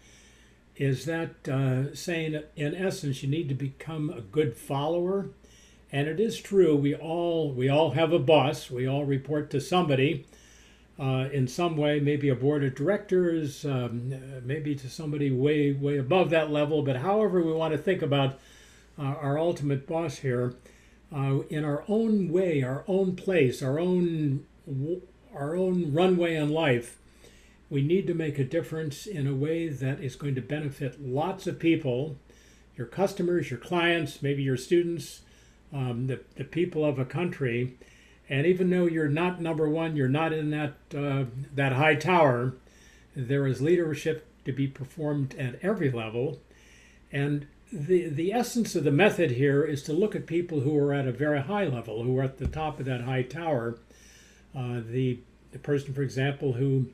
is 0.76 1.04
that 1.04 1.48
uh, 1.48 1.94
saying, 1.94 2.42
in 2.56 2.74
essence, 2.74 3.22
you 3.22 3.28
need 3.28 3.48
to 3.48 3.54
become 3.54 4.10
a 4.10 4.20
good 4.20 4.56
follower, 4.56 5.28
and 5.92 6.08
it 6.08 6.18
is 6.18 6.40
true. 6.40 6.74
We 6.74 6.96
all 6.96 7.52
we 7.52 7.68
all 7.68 7.92
have 7.92 8.12
a 8.12 8.18
boss. 8.18 8.72
We 8.72 8.88
all 8.88 9.04
report 9.04 9.50
to 9.50 9.60
somebody, 9.60 10.26
uh, 10.98 11.28
in 11.32 11.48
some 11.48 11.76
way, 11.76 12.00
maybe 12.00 12.28
a 12.28 12.34
board 12.34 12.62
of 12.62 12.74
directors, 12.74 13.64
um, 13.64 14.14
maybe 14.44 14.74
to 14.74 14.88
somebody 14.90 15.30
way, 15.30 15.72
way 15.72 15.98
above 15.98 16.30
that 16.30 16.50
level. 16.50 16.82
But 16.82 16.96
however 16.96 17.42
we 17.42 17.52
want 17.52 17.72
to 17.72 17.78
think 17.78 18.02
about 18.02 18.38
uh, 18.98 19.02
our 19.02 19.38
ultimate 19.38 19.86
boss 19.86 20.18
here, 20.18 20.54
uh, 21.14 21.40
in 21.48 21.64
our 21.64 21.84
own 21.88 22.30
way, 22.30 22.62
our 22.62 22.84
own 22.86 23.16
place, 23.16 23.62
our 23.62 23.78
own, 23.78 24.46
our 25.34 25.56
own 25.56 25.92
runway 25.92 26.36
in 26.36 26.50
life, 26.50 26.98
we 27.70 27.82
need 27.82 28.06
to 28.06 28.14
make 28.14 28.38
a 28.38 28.44
difference 28.44 29.06
in 29.06 29.26
a 29.26 29.34
way 29.34 29.68
that 29.68 30.00
is 30.00 30.14
going 30.14 30.34
to 30.34 30.42
benefit 30.42 31.02
lots 31.02 31.46
of 31.46 31.58
people, 31.58 32.16
your 32.76 32.86
customers, 32.86 33.50
your 33.50 33.58
clients, 33.58 34.22
maybe 34.22 34.42
your 34.42 34.58
students, 34.58 35.22
um, 35.72 36.06
the, 36.06 36.20
the 36.36 36.44
people 36.44 36.84
of 36.84 36.98
a 36.98 37.04
country 37.06 37.78
and 38.32 38.46
even 38.46 38.70
though 38.70 38.86
you're 38.86 39.10
not 39.10 39.42
number 39.42 39.68
one, 39.68 39.94
you're 39.94 40.08
not 40.08 40.32
in 40.32 40.50
that 40.50 40.72
uh, 40.96 41.24
that 41.54 41.74
high 41.74 41.94
tower. 41.94 42.54
There 43.14 43.46
is 43.46 43.60
leadership 43.60 44.26
to 44.46 44.52
be 44.52 44.66
performed 44.66 45.34
at 45.34 45.58
every 45.62 45.90
level. 45.90 46.40
And 47.12 47.46
the, 47.70 48.08
the 48.08 48.32
essence 48.32 48.74
of 48.74 48.84
the 48.84 48.90
method 48.90 49.32
here 49.32 49.62
is 49.62 49.82
to 49.82 49.92
look 49.92 50.16
at 50.16 50.26
people 50.26 50.60
who 50.60 50.78
are 50.78 50.94
at 50.94 51.06
a 51.06 51.12
very 51.12 51.42
high 51.42 51.66
level, 51.66 52.04
who 52.04 52.18
are 52.18 52.22
at 52.22 52.38
the 52.38 52.46
top 52.46 52.80
of 52.80 52.86
that 52.86 53.02
high 53.02 53.22
tower. 53.22 53.76
Uh, 54.56 54.80
the, 54.80 55.18
the 55.50 55.58
person, 55.58 55.92
for 55.92 56.00
example, 56.00 56.54
who 56.54 56.86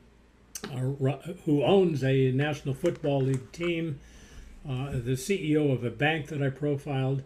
uh, 0.65 1.15
who 1.45 1.63
owns 1.63 2.03
a 2.03 2.33
National 2.33 2.75
Football 2.75 3.21
League 3.21 3.49
team, 3.53 4.01
uh, 4.69 4.91
the 4.91 5.15
CEO 5.15 5.71
of 5.71 5.85
a 5.85 5.89
bank 5.89 6.27
that 6.27 6.43
I 6.43 6.49
profiled, 6.49 7.23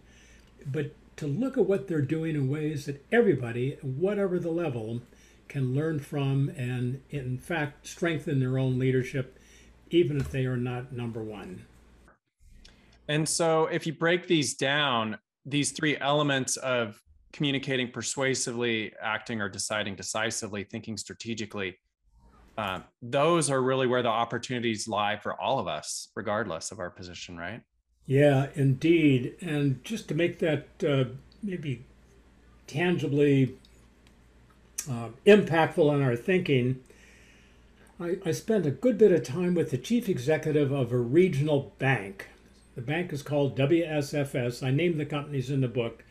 but 0.67 0.91
to 1.17 1.27
look 1.27 1.57
at 1.57 1.65
what 1.65 1.87
they're 1.87 2.01
doing 2.01 2.35
in 2.35 2.49
ways 2.49 2.85
that 2.85 3.05
everybody, 3.11 3.77
whatever 3.81 4.39
the 4.39 4.51
level, 4.51 5.01
can 5.47 5.75
learn 5.75 5.99
from 5.99 6.49
and, 6.49 7.01
in 7.09 7.37
fact, 7.37 7.87
strengthen 7.87 8.39
their 8.39 8.57
own 8.57 8.79
leadership, 8.79 9.37
even 9.89 10.17
if 10.17 10.31
they 10.31 10.45
are 10.45 10.57
not 10.57 10.91
number 10.93 11.21
one. 11.21 11.65
And 13.07 13.27
so, 13.27 13.65
if 13.65 13.85
you 13.85 13.93
break 13.93 14.27
these 14.27 14.55
down, 14.55 15.17
these 15.45 15.71
three 15.71 15.97
elements 15.97 16.57
of 16.57 16.99
communicating 17.33 17.91
persuasively, 17.91 18.93
acting 19.01 19.41
or 19.41 19.49
deciding 19.49 19.95
decisively, 19.95 20.63
thinking 20.63 20.95
strategically, 20.97 21.77
uh, 22.57 22.79
those 23.01 23.49
are 23.49 23.61
really 23.61 23.87
where 23.87 24.03
the 24.03 24.09
opportunities 24.09 24.87
lie 24.87 25.17
for 25.17 25.39
all 25.39 25.59
of 25.59 25.67
us, 25.67 26.09
regardless 26.15 26.71
of 26.71 26.79
our 26.79 26.89
position, 26.89 27.37
right? 27.37 27.61
Yeah, 28.05 28.47
indeed. 28.55 29.35
And 29.41 29.83
just 29.83 30.07
to 30.09 30.15
make 30.15 30.39
that 30.39 30.67
uh, 30.87 31.05
maybe 31.41 31.83
tangibly 32.67 33.55
uh, 34.89 35.09
impactful 35.25 35.89
on 35.89 36.01
our 36.01 36.15
thinking, 36.15 36.81
I, 37.99 38.17
I 38.25 38.31
spent 38.31 38.65
a 38.65 38.71
good 38.71 38.97
bit 38.97 39.11
of 39.11 39.23
time 39.23 39.55
with 39.55 39.71
the 39.71 39.77
chief 39.77 40.09
executive 40.09 40.71
of 40.71 40.91
a 40.91 40.97
regional 40.97 41.73
bank. 41.79 42.27
The 42.75 42.81
bank 42.81 43.13
is 43.13 43.21
called 43.21 43.57
WSFS. 43.57 44.65
I 44.65 44.71
named 44.71 44.99
the 44.99 45.05
companies 45.05 45.49
in 45.49 45.61
the 45.61 45.67
book. 45.67 46.03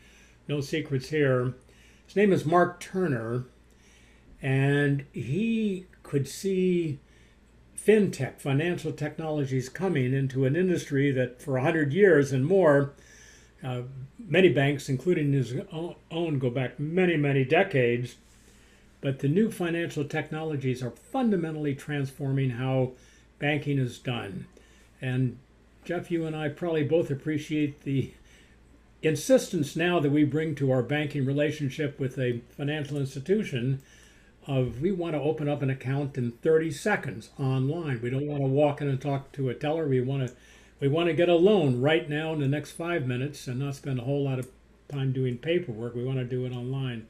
No 0.47 0.61
secrets 0.61 1.09
here. 1.09 1.53
His 2.07 2.15
name 2.15 2.33
is 2.33 2.45
Mark 2.45 2.79
Turner, 2.79 3.45
and 4.41 5.05
he 5.13 5.85
could 6.03 6.27
see 6.27 6.99
fintech, 7.85 8.39
financial 8.39 8.91
technologies 8.91 9.69
coming 9.69 10.13
into 10.13 10.45
an 10.45 10.55
industry 10.55 11.11
that 11.11 11.41
for 11.41 11.53
100 11.53 11.93
years 11.93 12.31
and 12.31 12.45
more, 12.45 12.93
uh, 13.63 13.81
many 14.19 14.49
banks, 14.49 14.89
including 14.89 15.33
his 15.33 15.53
own, 16.11 16.39
go 16.39 16.49
back 16.49 16.79
many, 16.79 17.17
many 17.17 17.43
decades. 17.43 18.15
But 19.01 19.19
the 19.19 19.27
new 19.27 19.51
financial 19.51 20.05
technologies 20.05 20.81
are 20.81 20.91
fundamentally 20.91 21.75
transforming 21.75 22.51
how 22.51 22.91
banking 23.39 23.77
is 23.77 23.99
done. 23.99 24.47
And 25.01 25.37
Jeff, 25.83 26.09
you 26.09 26.25
and 26.25 26.35
I 26.35 26.47
probably 26.49 26.83
both 26.83 27.11
appreciate 27.11 27.81
the 27.81 28.13
insistence 29.01 29.75
now 29.75 29.99
that 29.99 30.11
we 30.11 30.23
bring 30.23 30.55
to 30.55 30.71
our 30.71 30.81
banking 30.81 31.25
relationship 31.25 31.99
with 31.99 32.17
a 32.17 32.39
financial 32.55 32.97
institution 32.97 33.81
of 34.47 34.81
we 34.81 34.91
want 34.91 35.13
to 35.13 35.21
open 35.21 35.47
up 35.47 35.61
an 35.61 35.69
account 35.69 36.17
in 36.17 36.31
30 36.31 36.71
seconds 36.71 37.29
online. 37.39 38.01
We 38.01 38.09
don't 38.09 38.27
want 38.27 38.41
to 38.41 38.47
walk 38.47 38.81
in 38.81 38.87
and 38.87 39.01
talk 39.01 39.31
to 39.33 39.49
a 39.49 39.53
teller. 39.53 39.87
We 39.87 40.01
want 40.01 40.27
to 40.27 40.33
we 40.79 40.87
want 40.87 41.07
to 41.07 41.13
get 41.13 41.29
a 41.29 41.35
loan 41.35 41.79
right 41.79 42.09
now 42.09 42.33
in 42.33 42.39
the 42.39 42.47
next 42.47 42.71
5 42.71 43.07
minutes 43.07 43.47
and 43.47 43.59
not 43.59 43.75
spend 43.75 43.99
a 43.99 44.03
whole 44.03 44.25
lot 44.25 44.39
of 44.39 44.49
time 44.89 45.13
doing 45.13 45.37
paperwork. 45.37 45.95
We 45.95 46.03
want 46.03 46.19
to 46.19 46.25
do 46.25 46.45
it 46.45 46.51
online. 46.51 47.07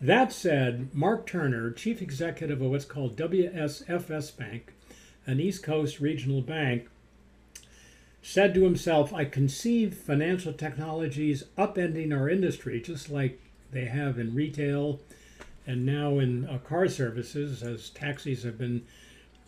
That 0.00 0.32
said, 0.32 0.92
Mark 0.92 1.26
Turner, 1.26 1.70
chief 1.70 2.02
executive 2.02 2.60
of 2.60 2.70
what's 2.70 2.84
called 2.84 3.16
WSFS 3.16 4.36
Bank, 4.36 4.72
an 5.26 5.40
East 5.40 5.62
Coast 5.62 6.00
regional 6.00 6.42
bank, 6.42 6.88
said 8.20 8.54
to 8.54 8.64
himself, 8.64 9.14
I 9.14 9.26
conceive 9.26 9.94
financial 9.94 10.52
technologies 10.52 11.44
upending 11.56 12.12
our 12.12 12.28
industry 12.28 12.80
just 12.80 13.10
like 13.10 13.40
they 13.70 13.84
have 13.84 14.18
in 14.18 14.34
retail 14.34 15.00
and 15.66 15.86
now 15.86 16.18
in 16.18 16.46
uh, 16.46 16.58
car 16.58 16.88
services, 16.88 17.62
as 17.62 17.90
taxis 17.90 18.42
have 18.42 18.58
been 18.58 18.84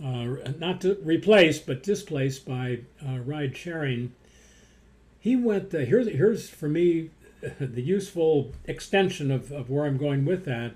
uh, 0.03 0.37
not 0.59 0.85
replaced 1.03 1.67
but 1.67 1.83
displaced 1.83 2.47
by 2.47 2.81
uh, 3.07 3.19
ride 3.19 3.57
sharing. 3.57 4.15
He 5.19 5.37
went, 5.37 5.75
uh, 5.75 5.79
here's, 5.79 6.09
here's 6.09 6.49
for 6.49 6.69
me 6.69 7.11
the 7.61 7.83
useful 7.83 8.53
extension 8.65 9.31
of, 9.31 9.51
of 9.51 9.71
where 9.71 9.87
I'm 9.87 9.99
going 9.99 10.25
with 10.25 10.45
that. 10.45 10.75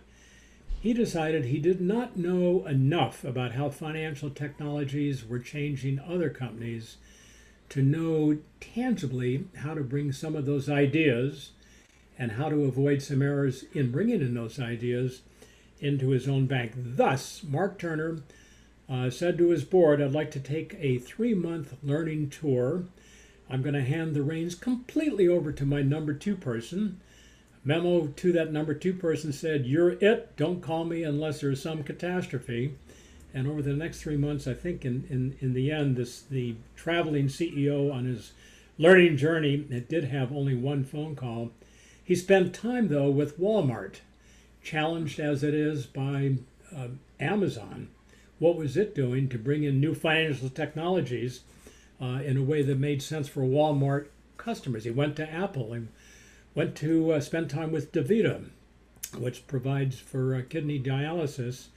He 0.81 0.95
decided 0.95 1.45
he 1.45 1.59
did 1.59 1.81
not 1.81 2.17
know 2.17 2.67
enough 2.67 3.23
about 3.23 3.53
how 3.53 3.69
financial 3.69 4.31
technologies 4.31 5.27
were 5.27 5.39
changing 5.39 6.01
other 6.01 6.31
companies 6.31 6.97
to 7.69 7.83
know 7.83 8.39
tangibly 8.61 9.45
how 9.57 9.75
to 9.75 9.83
bring 9.83 10.11
some 10.11 10.35
of 10.35 10.47
those 10.47 10.71
ideas 10.71 11.53
and 12.19 12.33
how 12.33 12.49
to 12.49 12.65
avoid 12.65 13.03
some 13.03 13.23
errors 13.23 13.65
in 13.75 13.93
bringing 13.93 14.21
in 14.21 14.35
those 14.35 14.59
ideas 14.59 15.21
into 15.81 16.11
his 16.11 16.29
own 16.29 16.47
bank. 16.47 16.73
Thus, 16.77 17.43
Mark 17.43 17.79
Turner 17.79 18.19
uh, 18.89 19.11
said 19.11 19.39
to 19.39 19.51
his 19.51 19.65
board, 19.65 20.01
I'd 20.01 20.13
like 20.13 20.31
to 20.33 20.41
take 20.41 20.77
a 20.79 20.99
three 20.99 21.35
month 21.35 21.75
learning 21.83 22.31
tour. 22.31 22.85
I'm 23.49 23.63
going 23.63 23.75
to 23.75 23.83
hand 23.83 24.15
the 24.15 24.23
reins 24.23 24.55
completely 24.55 25.27
over 25.27 25.53
to 25.53 25.65
my 25.67 25.83
number 25.83 26.15
two 26.15 26.37
person. 26.37 27.01
Memo 27.65 28.07
to 28.07 28.33
that 28.33 28.53
number 28.53 28.75
two 28.75 28.95
person 28.95 29.33
said, 29.33 29.67
You're 29.67 29.93
it. 29.93 30.37
Don't 30.37 30.63
call 30.63 30.85
me 30.85 31.03
unless 31.03 31.41
there's 31.41 31.63
some 31.63 31.83
catastrophe. 31.83 32.75
And 33.33 33.47
over 33.47 33.63
the 33.63 33.75
next 33.75 34.03
three 34.03 34.17
months, 34.17 34.47
I 34.47 34.55
think 34.55 34.85
in, 34.85 35.07
in, 35.09 35.37
in 35.41 35.53
the 35.53 35.71
end, 35.71 35.97
this 35.97 36.23
the 36.23 36.57
traveling 36.75 37.27
CEO 37.27 37.93
on 37.93 38.07
his 38.07 38.33
learning 38.79 39.17
journey, 39.19 39.67
it 39.71 39.89
did 39.89 40.05
have 40.05 40.33
only 40.33 40.55
one 40.55 40.85
phone 40.85 41.15
call. 41.15 41.53
He 42.03 42.17
spent 42.17 42.55
time, 42.55 42.89
though, 42.89 43.11
with 43.11 43.39
Walmart 43.39 43.97
challenged 44.63 45.19
as 45.19 45.43
it 45.43 45.55
is 45.55 45.87
by 45.87 46.37
uh, 46.75 46.89
Amazon, 47.19 47.89
what 48.39 48.57
was 48.57 48.77
it 48.77 48.95
doing 48.95 49.29
to 49.29 49.39
bring 49.39 49.65
in 49.65 49.81
new 49.81 49.95
financial 49.95 50.49
technologies 50.49 51.41
uh, 52.01 52.21
in 52.25 52.37
a 52.37 52.43
way 52.43 52.63
that 52.63 52.79
made 52.79 53.03
sense 53.03 53.29
for 53.29 53.43
Walmart 53.43 54.07
customers? 54.37 54.85
He 54.85 54.91
went 54.91 55.17
to 55.17 55.31
Apple 55.31 55.73
and 55.73 55.89
went 56.55 56.75
to 56.77 57.13
uh, 57.13 57.21
spend 57.21 57.51
time 57.51 57.73
with 57.73 57.93
DaVita, 57.93 58.49
which 59.19 59.47
provides 59.47 59.99
for 59.99 60.35
uh, 60.35 60.43
kidney 60.49 60.81
dialysis. 60.81 61.69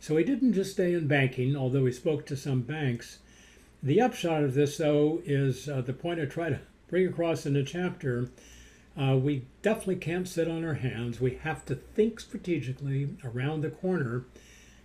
So 0.00 0.16
he 0.16 0.24
didn't 0.24 0.54
just 0.54 0.72
stay 0.72 0.94
in 0.94 1.08
banking, 1.08 1.56
although 1.56 1.86
he 1.86 1.92
spoke 1.92 2.26
to 2.26 2.36
some 2.36 2.62
banks. 2.62 3.18
The 3.82 4.00
upshot 4.00 4.42
of 4.42 4.54
this, 4.54 4.76
though, 4.76 5.20
is 5.24 5.68
uh, 5.68 5.80
the 5.80 5.92
point 5.92 6.20
I 6.20 6.24
try 6.24 6.50
to 6.50 6.60
bring 6.88 7.06
across 7.06 7.46
in 7.46 7.52
the 7.52 7.62
chapter 7.62 8.30
uh, 8.98 9.16
we 9.16 9.44
definitely 9.62 9.96
can't 9.96 10.26
sit 10.26 10.48
on 10.48 10.64
our 10.64 10.74
hands. 10.74 11.20
We 11.20 11.36
have 11.42 11.64
to 11.66 11.76
think 11.76 12.18
strategically 12.18 13.16
around 13.24 13.60
the 13.60 13.70
corner. 13.70 14.24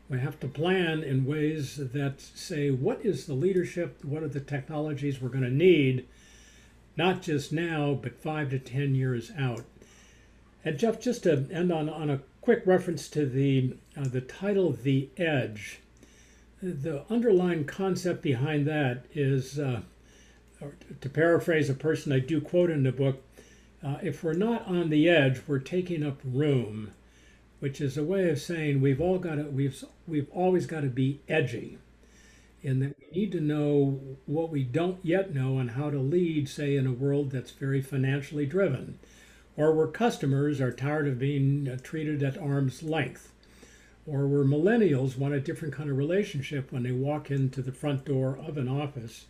We 0.08 0.20
have 0.20 0.40
to 0.42 0.48
plan 0.48 1.02
in 1.02 1.26
ways 1.26 1.78
that 1.78 2.22
say, 2.22 2.70
what 2.70 3.04
is 3.04 3.26
the 3.26 3.34
leadership? 3.34 4.04
What 4.04 4.22
are 4.22 4.28
the 4.28 4.40
technologies 4.40 5.20
we're 5.20 5.30
going 5.30 5.44
to 5.44 5.50
need, 5.50 6.06
not 6.96 7.24
just 7.24 7.52
now, 7.52 7.98
but 8.00 8.22
five 8.22 8.52
to 8.52 8.60
10 8.60 8.94
years 8.94 9.32
out? 9.40 9.64
And 10.64 10.78
Jeff, 10.78 11.02
just 11.02 11.24
to 11.24 11.48
end 11.52 11.72
on, 11.72 11.90
on 11.90 12.12
a 12.12 12.22
quick 12.42 12.62
reference 12.66 13.08
to 13.10 13.26
the, 13.26 13.76
uh, 13.98 14.08
the 14.08 14.22
title, 14.22 14.72
The 14.72 15.10
Edge, 15.18 15.80
the 16.62 17.04
underlying 17.10 17.66
concept 17.66 18.22
behind 18.22 18.68
that 18.68 19.06
is, 19.14 19.58
uh, 19.58 19.82
to 21.02 21.10
paraphrase 21.10 21.70
a 21.70 21.74
person 21.74 22.12
I 22.12 22.20
do 22.20 22.40
quote 22.40 22.70
in 22.70 22.84
the 22.84 22.92
book, 22.92 23.24
uh, 23.84 23.98
if 24.02 24.24
we're 24.24 24.34
not 24.34 24.66
on 24.68 24.90
the 24.90 25.10
edge, 25.10 25.42
we're 25.48 25.60
taking 25.60 26.04
up 26.04 26.20
room, 26.24 26.92
which 27.60 27.82
is 27.82 27.98
a 27.98 28.04
way 28.04 28.30
of 28.30 28.40
saying 28.40 28.80
we've 28.80 29.02
all 29.02 29.20
got 29.20 29.36
to 29.36 29.44
we've 29.44 29.84
we've 30.08 30.30
always 30.32 30.66
got 30.66 30.82
to 30.82 30.88
be 30.88 31.20
edgy, 31.28 31.78
in 32.62 32.80
that 32.80 32.96
we 32.98 33.22
need 33.22 33.32
to 33.34 33.42
know 33.42 34.00
what 34.26 34.50
we 34.50 34.64
don't 34.64 35.00
yet 35.04 35.34
know 35.34 35.60
and 35.60 35.72
how 35.72 35.90
to 35.90 36.00
lead, 36.00 36.48
say, 36.48 36.76
in 36.76 36.88
a 36.88 36.94
world 36.94 37.32
that's 37.32 37.52
very 37.52 37.82
financially 37.82 38.46
driven, 38.46 39.00
or 39.58 39.74
where 39.74 39.88
customers 39.88 40.62
are 40.62 40.72
tired 40.72 41.08
of 41.08 41.20
being 41.20 41.68
uh, 41.68 41.78
treated 41.84 42.24
at 42.24 42.38
arm's 42.38 42.84
length, 42.84 43.34
or 44.08 44.28
where 44.28 44.46
millennials 44.46 45.18
want 45.18 45.34
a 45.34 45.42
different 45.42 45.74
kind 45.74 45.90
of 45.90 45.98
relationship 45.98 46.72
when 46.72 46.84
they 46.84 46.92
walk 46.92 47.30
into 47.30 47.62
the 47.62 47.72
front 47.72 48.06
door 48.06 48.40
of 48.48 48.58
an 48.58 48.70
office 48.70 49.26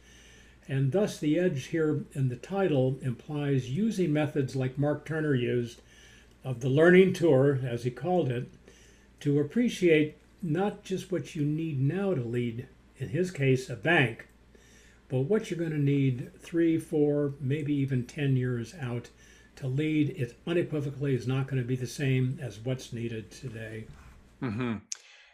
and 0.68 0.92
thus 0.92 1.20
the 1.20 1.38
edge 1.38 1.66
here 1.68 2.06
in 2.14 2.30
the 2.30 2.36
title 2.36 2.98
implies 3.02 3.70
using 3.70 4.14
methods 4.14 4.56
like 4.56 4.78
Mark 4.78 5.06
Turner 5.06 5.36
used 5.36 5.82
of 6.44 6.60
the 6.60 6.70
learning 6.70 7.14
tour, 7.14 7.60
as 7.64 7.84
he 7.84 7.92
called 7.92 8.30
it, 8.30 8.50
to 9.22 9.40
appreciate 9.40 10.18
not 10.42 10.84
just 10.84 11.12
what 11.12 11.36
you 11.36 11.44
need 11.44 11.80
now 11.80 12.14
to 12.14 12.22
lead, 12.22 12.68
in 12.98 13.10
his 13.10 13.32
case, 13.32 13.70
a 13.70 13.76
bank, 13.76 14.28
but 15.08 15.22
what 15.22 15.50
you're 15.50 15.60
going 15.60 15.72
to 15.72 15.78
need 15.78 16.32
three, 16.40 16.78
four, 16.78 17.34
maybe 17.40 17.74
even 17.74 18.06
10 18.06 18.36
years 18.36 18.74
out 18.82 19.10
to 19.56 19.68
lead. 19.68 20.10
It 20.12 20.38
unequivocally 20.46 21.16
is 21.16 21.28
not 21.28 21.48
going 21.48 21.62
to 21.62 21.68
be 21.68 21.76
the 21.76 21.88
same 21.88 22.40
as 22.42 22.60
what's 22.60 22.92
needed 22.92 23.32
today. 23.32 23.86
Mm-hmm. 24.42 24.78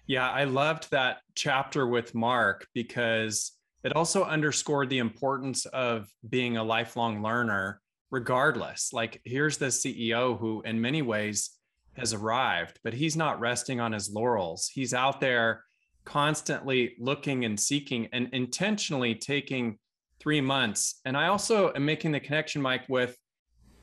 Yeah, 0.06 0.30
I 0.30 0.44
loved 0.44 0.92
that 0.92 1.22
chapter 1.36 1.88
with 1.88 2.14
Mark 2.14 2.68
because 2.74 3.54
it 3.84 3.96
also 3.96 4.24
underscored 4.24 4.90
the 4.90 4.98
importance 4.98 5.66
of 5.68 6.08
being 6.28 6.58
a 6.58 6.64
lifelong 6.64 7.24
learner, 7.24 7.82
regardless. 8.12 8.92
Like, 8.92 9.22
here's 9.24 9.58
the 9.58 9.68
CEO 9.68 10.38
who, 10.38 10.62
in 10.64 10.82
many 10.82 11.02
ways, 11.02 11.52
has 11.94 12.14
arrived, 12.14 12.80
but 12.84 12.94
he's 12.94 13.16
not 13.16 13.40
resting 13.40 13.80
on 13.80 13.92
his 13.92 14.10
laurels. 14.10 14.70
He's 14.74 14.94
out 14.94 15.22
there 15.22 15.64
constantly 16.06 16.96
looking 17.00 17.46
and 17.46 17.60
seeking 17.60 18.08
and 18.12 18.30
intentionally 18.34 19.16
taking 19.16 19.78
three 20.20 20.42
months. 20.42 21.00
And 21.06 21.16
I 21.16 21.28
also 21.28 21.72
am 21.74 21.86
making 21.86 22.12
the 22.12 22.20
connection, 22.20 22.62
Mike, 22.62 22.84
with 22.90 23.16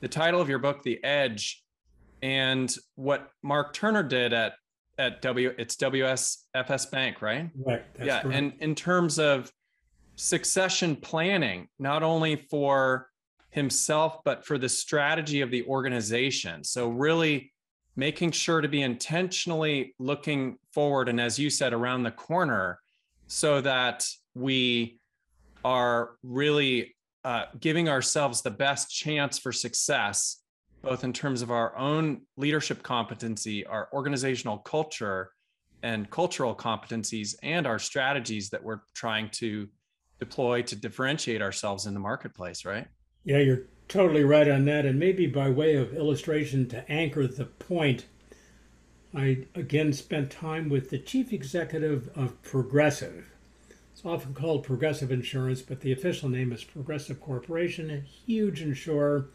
the 0.01 0.07
title 0.07 0.41
of 0.41 0.49
your 0.49 0.59
book, 0.59 0.83
The 0.83 1.03
Edge, 1.03 1.63
and 2.21 2.73
what 2.95 3.29
Mark 3.43 3.73
Turner 3.73 4.03
did 4.03 4.33
at 4.33 4.53
at 4.99 5.21
W 5.21 5.53
it's 5.59 5.75
WSFS 5.75 6.89
Bank, 6.89 7.21
right? 7.21 7.49
Right. 7.55 7.85
yeah. 8.01 8.21
Correct. 8.21 8.35
And 8.35 8.53
in 8.59 8.73
terms 8.73 9.19
of 9.19 9.51
succession 10.17 10.95
planning, 10.95 11.69
not 11.79 12.03
only 12.03 12.35
for 12.35 13.09
himself, 13.51 14.19
but 14.25 14.45
for 14.45 14.57
the 14.57 14.67
strategy 14.67 15.41
of 15.41 15.51
the 15.51 15.63
organization. 15.65 16.63
So 16.63 16.89
really 16.89 17.53
making 17.95 18.31
sure 18.31 18.61
to 18.61 18.67
be 18.67 18.81
intentionally 18.81 19.95
looking 19.99 20.57
forward 20.71 21.09
and 21.09 21.19
as 21.19 21.39
you 21.39 21.49
said 21.49 21.73
around 21.73 22.03
the 22.03 22.11
corner 22.11 22.79
so 23.25 23.59
that 23.59 24.07
we 24.35 24.99
are 25.65 26.11
really 26.23 26.95
uh, 27.25 27.45
giving 27.59 27.89
ourselves 27.89 28.41
the 28.41 28.51
best 28.51 28.93
chance 28.93 29.39
for 29.39 29.51
success 29.51 30.43
both 30.83 31.03
in 31.03 31.11
terms 31.11 31.41
of 31.41 31.49
our 31.49 31.75
own 31.75 32.21
leadership 32.37 32.83
competency 32.83 33.65
our 33.65 33.89
organizational 33.91 34.59
culture 34.59 35.31
and 35.81 36.09
cultural 36.11 36.55
competencies 36.55 37.35
and 37.41 37.65
our 37.65 37.79
strategies 37.79 38.49
that 38.49 38.63
we're 38.63 38.81
trying 38.93 39.27
to 39.31 39.67
deploy 40.19 40.61
to 40.61 40.75
differentiate 40.75 41.41
ourselves 41.41 41.85
in 41.85 41.93
the 41.93 41.99
marketplace 41.99 42.65
right 42.65 42.87
yeah 43.23 43.37
you're 43.37 43.63
totally 43.87 44.23
right 44.23 44.49
on 44.49 44.65
that. 44.65 44.85
And 44.85 44.99
maybe 44.99 45.27
by 45.27 45.49
way 45.49 45.75
of 45.75 45.93
illustration 45.93 46.67
to 46.69 46.89
anchor 46.91 47.27
the 47.27 47.45
point, 47.45 48.05
I 49.15 49.45
again 49.55 49.93
spent 49.93 50.31
time 50.31 50.69
with 50.69 50.89
the 50.89 50.99
chief 50.99 51.31
executive 51.33 52.09
of 52.15 52.41
Progressive. 52.43 53.25
It's 53.93 54.05
often 54.05 54.33
called 54.33 54.63
Progressive 54.63 55.11
Insurance, 55.11 55.61
but 55.61 55.81
the 55.81 55.91
official 55.91 56.29
name 56.29 56.51
is 56.51 56.63
Progressive 56.63 57.19
Corporation, 57.19 57.89
a 57.89 57.99
huge 57.99 58.61
insurer. 58.61 59.29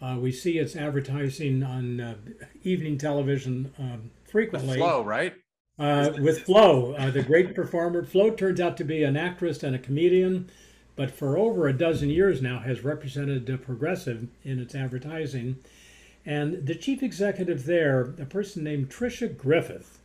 Uh, 0.00 0.16
we 0.18 0.32
see 0.32 0.58
its 0.58 0.74
advertising 0.74 1.62
on 1.62 2.00
uh, 2.00 2.14
evening 2.64 2.98
television 2.98 3.72
um, 3.78 4.10
frequently. 4.24 4.70
With 4.70 4.78
Flo, 4.78 5.04
right? 5.04 5.34
Uh, 5.78 6.12
with 6.20 6.42
Flo, 6.42 6.94
uh, 6.94 7.10
the 7.10 7.22
great 7.22 7.54
performer. 7.54 8.04
Flo 8.04 8.30
turns 8.30 8.60
out 8.60 8.76
to 8.76 8.84
be 8.84 9.02
an 9.02 9.16
actress 9.16 9.62
and 9.62 9.74
a 9.74 9.78
comedian 9.78 10.50
but 10.94 11.10
for 11.10 11.38
over 11.38 11.66
a 11.66 11.72
dozen 11.72 12.10
years 12.10 12.42
now 12.42 12.58
has 12.60 12.84
represented 12.84 13.46
the 13.46 13.56
Progressive 13.56 14.28
in 14.44 14.58
its 14.58 14.74
advertising. 14.74 15.56
And 16.24 16.66
the 16.66 16.74
chief 16.74 17.02
executive 17.02 17.64
there, 17.64 18.14
a 18.20 18.26
person 18.26 18.62
named 18.62 18.90
Tricia 18.90 19.36
Griffith, 19.36 19.98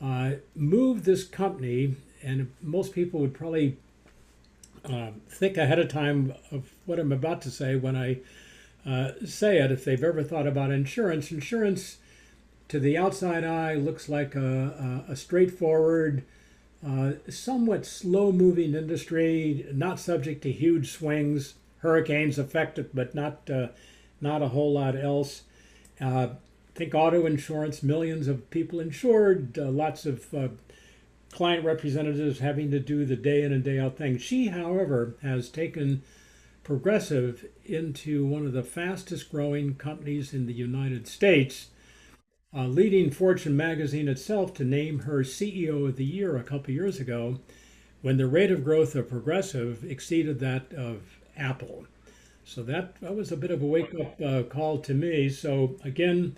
uh, 0.00 0.32
moved 0.54 1.04
this 1.04 1.24
company, 1.24 1.96
and 2.22 2.52
most 2.62 2.92
people 2.92 3.20
would 3.20 3.34
probably 3.34 3.78
uh, 4.84 5.10
think 5.28 5.56
ahead 5.56 5.78
of 5.78 5.88
time 5.88 6.34
of 6.52 6.72
what 6.86 7.00
I'm 7.00 7.12
about 7.12 7.42
to 7.42 7.50
say 7.50 7.74
when 7.74 7.96
I 7.96 8.18
uh, 8.86 9.12
say 9.24 9.58
it. 9.58 9.72
If 9.72 9.84
they've 9.84 10.04
ever 10.04 10.22
thought 10.22 10.46
about 10.46 10.70
insurance, 10.70 11.32
insurance 11.32 11.98
to 12.68 12.78
the 12.78 12.96
outside 12.96 13.44
eye 13.44 13.74
looks 13.74 14.08
like 14.08 14.34
a, 14.34 15.04
a, 15.08 15.12
a 15.12 15.16
straightforward, 15.16 16.24
uh, 16.86 17.12
somewhat 17.28 17.86
slow 17.86 18.30
moving 18.30 18.74
industry, 18.74 19.66
not 19.72 19.98
subject 19.98 20.42
to 20.42 20.52
huge 20.52 20.92
swings. 20.92 21.54
Hurricanes 21.78 22.38
affect 22.38 22.78
it, 22.78 22.94
but 22.94 23.14
not, 23.14 23.48
uh, 23.50 23.68
not 24.20 24.42
a 24.42 24.48
whole 24.48 24.72
lot 24.72 24.96
else. 24.96 25.42
Uh, 26.00 26.28
think 26.74 26.94
auto 26.94 27.26
insurance, 27.26 27.82
millions 27.82 28.28
of 28.28 28.50
people 28.50 28.80
insured, 28.80 29.58
uh, 29.58 29.64
lots 29.70 30.06
of 30.06 30.32
uh, 30.34 30.48
client 31.32 31.64
representatives 31.64 32.38
having 32.38 32.70
to 32.70 32.78
do 32.78 33.04
the 33.04 33.16
day 33.16 33.42
in 33.42 33.52
and 33.52 33.64
day 33.64 33.78
out 33.78 33.96
thing. 33.96 34.18
She, 34.18 34.48
however, 34.48 35.14
has 35.22 35.48
taken 35.48 36.02
Progressive 36.68 37.46
into 37.64 38.26
one 38.26 38.44
of 38.44 38.52
the 38.52 38.62
fastest 38.62 39.32
growing 39.32 39.76
companies 39.76 40.34
in 40.34 40.44
the 40.44 40.52
United 40.52 41.08
States 41.08 41.68
uh, 42.54 42.66
leading 42.66 43.10
Fortune 43.10 43.56
magazine 43.56 44.08
itself 44.08 44.54
to 44.54 44.64
name 44.64 45.00
her 45.00 45.20
CEO 45.20 45.88
of 45.88 45.96
the 45.96 46.04
year 46.04 46.36
a 46.36 46.42
couple 46.42 46.72
years 46.72 46.98
ago 46.98 47.38
when 48.00 48.16
the 48.16 48.26
rate 48.26 48.50
of 48.50 48.64
growth 48.64 48.94
of 48.94 49.08
Progressive 49.08 49.84
exceeded 49.84 50.38
that 50.40 50.72
of 50.72 51.02
Apple. 51.36 51.86
So 52.44 52.62
that, 52.62 52.98
that 53.00 53.14
was 53.14 53.30
a 53.30 53.36
bit 53.36 53.50
of 53.50 53.62
a 53.62 53.66
wake 53.66 53.94
up 54.00 54.20
uh, 54.20 54.42
call 54.44 54.78
to 54.78 54.94
me. 54.94 55.28
So 55.28 55.76
again, 55.84 56.36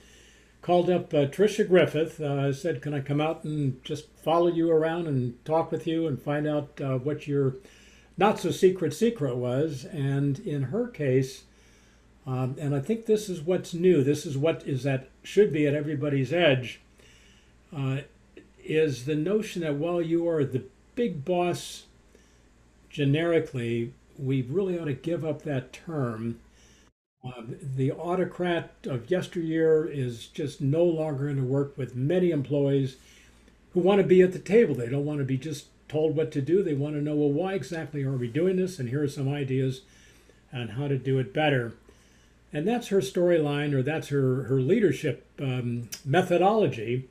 called 0.63 0.91
up 0.91 1.15
uh, 1.15 1.27
Tricia 1.27 1.69
Griffith, 1.69 2.21
uh, 2.21 2.53
said, 2.53 2.83
Can 2.83 2.93
I 2.93 3.01
come 3.01 3.21
out 3.21 3.45
and 3.45 3.83
just 3.85 4.09
follow 4.17 4.49
you 4.49 4.71
around 4.71 5.07
and 5.07 5.43
talk 5.45 5.71
with 5.71 5.87
you 5.87 6.09
and 6.09 6.21
find 6.21 6.49
out 6.49 6.81
uh, 6.81 6.99
what 6.99 7.29
your 7.29 7.55
not 8.17 8.41
so 8.41 8.51
secret 8.51 8.93
secret 8.95 9.37
was? 9.37 9.85
And 9.85 10.41
in 10.41 10.65
her 10.65 10.89
case, 10.89 11.45
um, 12.27 12.57
and 12.59 12.75
I 12.75 12.81
think 12.81 13.07
this 13.07 13.29
is 13.29 13.41
what's 13.41 13.75
new. 13.75 14.05
This 14.05 14.27
is 14.27 14.37
what 14.37 14.67
is 14.67 14.83
that 14.83 15.09
should 15.23 15.53
be 15.53 15.67
at 15.67 15.75
everybody's 15.75 16.33
edge. 16.33 16.81
Uh, 17.75 17.99
is 18.63 19.05
the 19.05 19.15
notion 19.15 19.63
that 19.63 19.77
while 19.77 20.03
you 20.03 20.29
are 20.29 20.45
the 20.45 20.65
big 20.95 21.25
boss 21.25 21.87
generically, 22.91 23.93
we 24.19 24.43
really 24.43 24.79
ought 24.79 24.85
to 24.85 24.93
give 24.93 25.25
up 25.25 25.43
that 25.43 25.73
term. 25.73 26.39
Uh, 27.25 27.43
the 27.77 27.93
autocrat 27.93 28.73
of 28.85 29.11
yesteryear 29.11 29.87
is 29.87 30.27
just 30.27 30.61
no 30.61 30.85
longer 30.85 31.25
going 31.25 31.37
to 31.37 31.43
work 31.43 31.77
with 31.77 31.95
many 31.95 32.31
employees 32.31 32.97
who 33.73 33.81
want 33.81 34.01
to 34.01 34.07
be 34.07 34.23
at 34.23 34.33
the 34.33 34.39
table. 34.39 34.75
They 34.75 34.89
don't 34.89 35.05
want 35.05 35.19
to 35.19 35.25
be 35.25 35.39
just 35.39 35.67
told 35.89 36.17
what 36.17 36.33
to 36.33 36.41
do. 36.41 36.63
They 36.63 36.75
want 36.75 36.95
to 36.95 37.03
know, 37.03 37.15
well, 37.15 37.31
why 37.31 37.55
exactly 37.55 38.03
are 38.05 38.13
we 38.13 38.29
doing 38.29 38.57
this? 38.57 38.79
And 38.79 38.89
here 38.89 39.03
are 39.03 39.09
some 39.09 39.29
ideas 39.29 39.83
on 40.53 40.69
how 40.69 40.89
to 40.89 40.99
do 40.99 41.19
it 41.19 41.35
better. 41.35 41.75
And 42.53 42.67
that's 42.67 42.89
her 42.89 43.01
storyline, 43.01 43.73
or 43.73 43.83
that's 43.83 44.09
her, 44.09 44.45
her 44.45 44.61
leadership 44.61 45.27
um, 45.41 45.89
methodology 46.05 47.09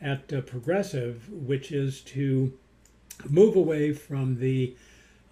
at 0.00 0.30
uh, 0.32 0.42
Progressive, 0.42 1.30
which 1.30 1.72
is 1.72 2.00
to 2.02 2.52
move 3.28 3.56
away 3.56 3.92
from 3.92 4.40
the 4.40 4.76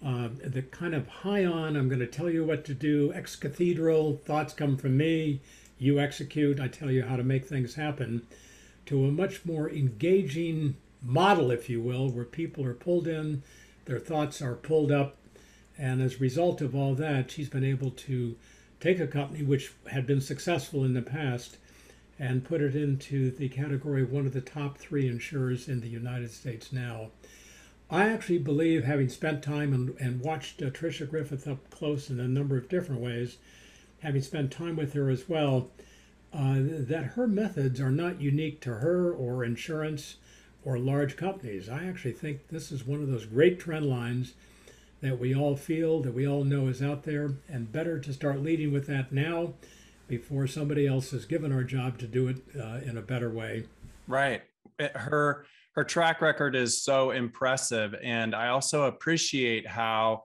uh, 0.05 0.27
the 0.43 0.61
kind 0.63 0.93
of 0.93 1.07
high 1.07 1.45
on, 1.45 1.77
I'm 1.77 1.87
going 1.87 1.99
to 1.99 2.07
tell 2.07 2.29
you 2.29 2.43
what 2.43 2.65
to 2.65 2.73
do, 2.73 3.13
ex 3.13 3.37
cathedra, 3.37 4.17
thoughts 4.17 4.53
come 4.53 4.75
from 4.75 4.97
me, 4.97 5.39
you 5.79 5.97
execute, 5.97 6.59
I 6.59 6.67
tell 6.67 6.91
you 6.91 7.03
how 7.03 7.15
to 7.15 7.23
make 7.23 7.45
things 7.45 7.75
happen, 7.75 8.27
to 8.87 9.05
a 9.05 9.11
much 9.11 9.45
more 9.45 9.69
engaging 9.69 10.75
model, 11.01 11.51
if 11.51 11.69
you 11.69 11.81
will, 11.81 12.09
where 12.09 12.25
people 12.25 12.65
are 12.65 12.73
pulled 12.73 13.07
in, 13.07 13.43
their 13.85 13.99
thoughts 13.99 14.41
are 14.41 14.55
pulled 14.55 14.91
up, 14.91 15.15
and 15.77 16.01
as 16.01 16.15
a 16.15 16.19
result 16.19 16.59
of 16.59 16.75
all 16.75 16.95
that, 16.95 17.31
she's 17.31 17.49
been 17.49 17.63
able 17.63 17.91
to 17.91 18.35
take 18.83 18.99
a 18.99 19.07
company 19.07 19.41
which 19.41 19.71
had 19.91 20.05
been 20.05 20.19
successful 20.19 20.83
in 20.83 20.93
the 20.93 21.01
past 21.01 21.55
and 22.19 22.43
put 22.43 22.59
it 22.59 22.75
into 22.75 23.31
the 23.31 23.47
category 23.47 24.01
of 24.01 24.11
one 24.11 24.25
of 24.25 24.33
the 24.33 24.41
top 24.41 24.77
three 24.77 25.07
insurers 25.07 25.69
in 25.69 25.79
the 25.79 25.87
United 25.87 26.29
States 26.29 26.73
now. 26.73 27.09
I 27.89 28.09
actually 28.09 28.39
believe, 28.39 28.83
having 28.83 29.07
spent 29.07 29.41
time 29.41 29.73
and, 29.73 29.95
and 29.99 30.19
watched 30.19 30.61
uh, 30.61 30.65
Tricia 30.65 31.09
Griffith 31.09 31.47
up 31.47 31.69
close 31.69 32.09
in 32.09 32.19
a 32.19 32.27
number 32.27 32.57
of 32.57 32.67
different 32.67 32.99
ways, 32.99 33.37
having 34.01 34.21
spent 34.21 34.51
time 34.51 34.75
with 34.75 34.91
her 34.93 35.09
as 35.09 35.29
well, 35.29 35.69
uh, 36.33 36.55
that 36.57 37.13
her 37.15 37.27
methods 37.27 37.79
are 37.79 37.91
not 37.91 38.19
unique 38.19 38.59
to 38.61 38.75
her 38.75 39.13
or 39.13 39.45
insurance 39.45 40.17
or 40.65 40.77
large 40.77 41.15
companies. 41.15 41.69
I 41.69 41.85
actually 41.85 42.13
think 42.13 42.49
this 42.49 42.69
is 42.69 42.85
one 42.85 43.01
of 43.01 43.07
those 43.07 43.25
great 43.25 43.61
trend 43.61 43.85
lines 43.85 44.33
that 45.03 45.19
we 45.19 45.35
all 45.35 45.55
feel, 45.55 46.01
that 46.01 46.13
we 46.13 46.25
all 46.25 46.45
know 46.45 46.67
is 46.67 46.81
out 46.81 47.03
there, 47.03 47.33
and 47.49 47.71
better 47.71 47.99
to 47.99 48.13
start 48.13 48.41
leading 48.41 48.71
with 48.71 48.87
that 48.87 49.11
now 49.11 49.53
before 50.07 50.47
somebody 50.47 50.87
else 50.87 51.11
has 51.11 51.25
given 51.25 51.51
our 51.51 51.63
job 51.63 51.97
to 51.99 52.07
do 52.07 52.29
it 52.29 52.37
uh, 52.57 52.79
in 52.85 52.97
a 52.97 53.01
better 53.01 53.29
way. 53.29 53.65
Right. 54.07 54.41
Her 54.95 55.45
her 55.73 55.83
track 55.83 56.21
record 56.21 56.55
is 56.55 56.83
so 56.83 57.11
impressive, 57.11 57.95
and 58.01 58.33
I 58.33 58.47
also 58.47 58.83
appreciate 58.83 59.67
how 59.67 60.23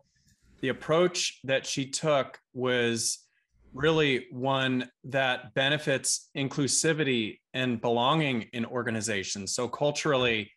the 0.61 0.69
approach 0.69 1.41
that 1.45 1.67
she 1.67 1.91
took 1.91 2.39
was 2.55 3.27
really 3.75 4.27
one 4.31 4.89
that 5.05 5.55
benefits 5.55 6.31
inclusivity 6.37 7.41
and 7.53 7.81
belonging 7.81 8.43
in 8.53 8.65
organizations. 8.65 9.55
So 9.55 9.69
culturally, 9.69 10.51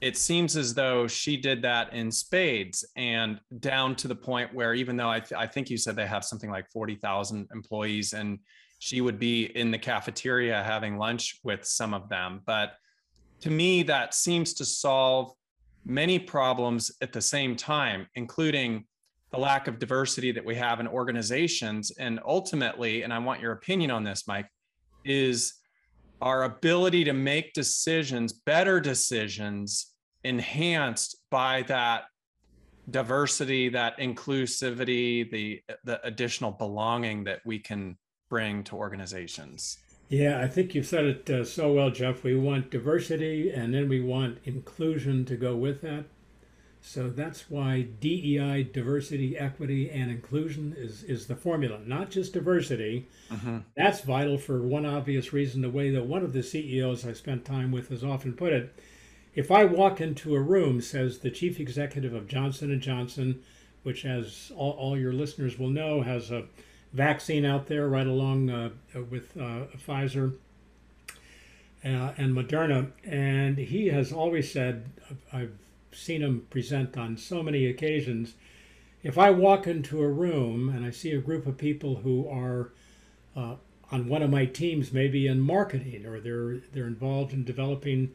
it 0.00 0.16
seems 0.16 0.56
as 0.56 0.74
though 0.74 1.06
she 1.06 1.36
did 1.36 1.62
that 1.62 1.92
in 1.92 2.10
spades 2.10 2.84
and 2.96 3.40
down 3.60 3.94
to 3.96 4.08
the 4.08 4.14
point 4.14 4.52
where 4.52 4.74
even 4.74 4.96
though 4.96 5.08
I, 5.08 5.20
th- 5.20 5.38
I 5.38 5.46
think 5.46 5.70
you 5.70 5.78
said 5.78 5.96
they 5.96 6.06
have 6.06 6.24
something 6.24 6.50
like 6.50 6.70
40,000 6.70 7.48
employees 7.52 8.12
and 8.12 8.38
she 8.80 9.00
would 9.00 9.18
be 9.18 9.44
in 9.56 9.70
the 9.70 9.78
cafeteria 9.78 10.62
having 10.62 10.98
lunch 10.98 11.40
with 11.42 11.64
some 11.64 11.94
of 11.94 12.08
them 12.08 12.42
but 12.44 12.74
to 13.40 13.50
me 13.50 13.82
that 13.82 14.14
seems 14.14 14.52
to 14.54 14.64
solve 14.64 15.32
many 15.84 16.18
problems 16.18 16.90
at 17.00 17.12
the 17.12 17.20
same 17.20 17.56
time, 17.56 18.06
including 18.14 18.84
the 19.32 19.38
lack 19.38 19.68
of 19.68 19.78
diversity 19.78 20.32
that 20.32 20.44
we 20.44 20.54
have 20.54 20.80
in 20.80 20.86
organizations. 20.86 21.90
And 21.92 22.20
ultimately, 22.24 23.02
and 23.02 23.12
I 23.12 23.18
want 23.18 23.40
your 23.40 23.52
opinion 23.52 23.90
on 23.90 24.04
this, 24.04 24.26
Mike, 24.26 24.48
is 25.04 25.54
our 26.20 26.44
ability 26.44 27.04
to 27.04 27.12
make 27.12 27.52
decisions, 27.52 28.32
better 28.32 28.80
decisions, 28.80 29.94
enhanced 30.24 31.16
by 31.30 31.62
that 31.62 32.04
diversity, 32.90 33.68
that 33.70 33.98
inclusivity, 33.98 35.30
the 35.30 35.62
the 35.84 36.04
additional 36.06 36.52
belonging 36.52 37.24
that 37.24 37.40
we 37.44 37.58
can 37.58 37.96
bring 38.28 38.64
to 38.64 38.76
organizations. 38.76 39.78
Yeah, 40.08 40.40
I 40.40 40.48
think 40.48 40.74
you've 40.74 40.86
said 40.86 41.04
it 41.04 41.30
uh, 41.30 41.44
so 41.44 41.72
well, 41.72 41.90
Jeff. 41.90 42.24
We 42.24 42.36
want 42.36 42.70
diversity 42.70 43.50
and 43.50 43.72
then 43.72 43.88
we 43.88 44.00
want 44.00 44.38
inclusion 44.44 45.24
to 45.26 45.36
go 45.36 45.56
with 45.56 45.80
that. 45.82 46.04
So 46.86 47.08
that's 47.08 47.48
why 47.48 47.86
DEI, 48.00 48.68
diversity, 48.74 49.38
equity, 49.38 49.90
and 49.90 50.10
inclusion 50.10 50.74
is, 50.76 51.02
is 51.04 51.26
the 51.26 51.34
formula, 51.34 51.80
not 51.86 52.10
just 52.10 52.34
diversity. 52.34 53.08
Mm-hmm. 53.32 53.60
That's 53.74 54.02
vital 54.02 54.36
for 54.36 54.60
one 54.60 54.84
obvious 54.84 55.32
reason 55.32 55.62
the 55.62 55.70
way 55.70 55.90
that 55.90 56.04
one 56.04 56.22
of 56.22 56.34
the 56.34 56.42
CEOs 56.42 57.06
I 57.06 57.14
spent 57.14 57.46
time 57.46 57.72
with 57.72 57.88
has 57.88 58.04
often 58.04 58.34
put 58.34 58.52
it. 58.52 58.78
If 59.34 59.50
I 59.50 59.64
walk 59.64 60.02
into 60.02 60.36
a 60.36 60.40
room, 60.40 60.82
says 60.82 61.18
the 61.18 61.30
chief 61.30 61.58
executive 61.58 62.12
of 62.12 62.28
Johnson 62.28 62.78
& 62.80 62.82
Johnson, 62.82 63.42
which 63.82 64.04
as 64.04 64.52
all, 64.54 64.72
all 64.72 64.98
your 64.98 65.14
listeners 65.14 65.58
will 65.58 65.70
know, 65.70 66.02
has 66.02 66.30
a 66.30 66.44
vaccine 66.92 67.46
out 67.46 67.66
there 67.66 67.88
right 67.88 68.06
along 68.06 68.50
uh, 68.50 68.70
with 69.10 69.34
uh, 69.38 69.64
Pfizer 69.88 70.34
uh, 71.82 72.12
and 72.18 72.36
Moderna. 72.36 72.92
And 73.04 73.56
he 73.56 73.86
has 73.88 74.12
always 74.12 74.52
said, 74.52 74.90
I've 75.32 75.58
seen 75.94 76.22
him 76.22 76.46
present 76.50 76.96
on 76.96 77.16
so 77.16 77.42
many 77.42 77.66
occasions. 77.66 78.34
If 79.02 79.18
I 79.18 79.30
walk 79.30 79.66
into 79.66 80.02
a 80.02 80.08
room 80.08 80.68
and 80.68 80.84
I 80.84 80.90
see 80.90 81.12
a 81.12 81.20
group 81.20 81.46
of 81.46 81.58
people 81.58 81.96
who 81.96 82.28
are 82.28 82.72
uh, 83.36 83.56
on 83.90 84.08
one 84.08 84.22
of 84.22 84.30
my 84.30 84.46
teams, 84.46 84.92
maybe 84.92 85.26
in 85.26 85.40
marketing, 85.40 86.06
or 86.06 86.20
they're 86.20 86.58
they're 86.72 86.86
involved 86.86 87.32
in 87.32 87.44
developing 87.44 88.14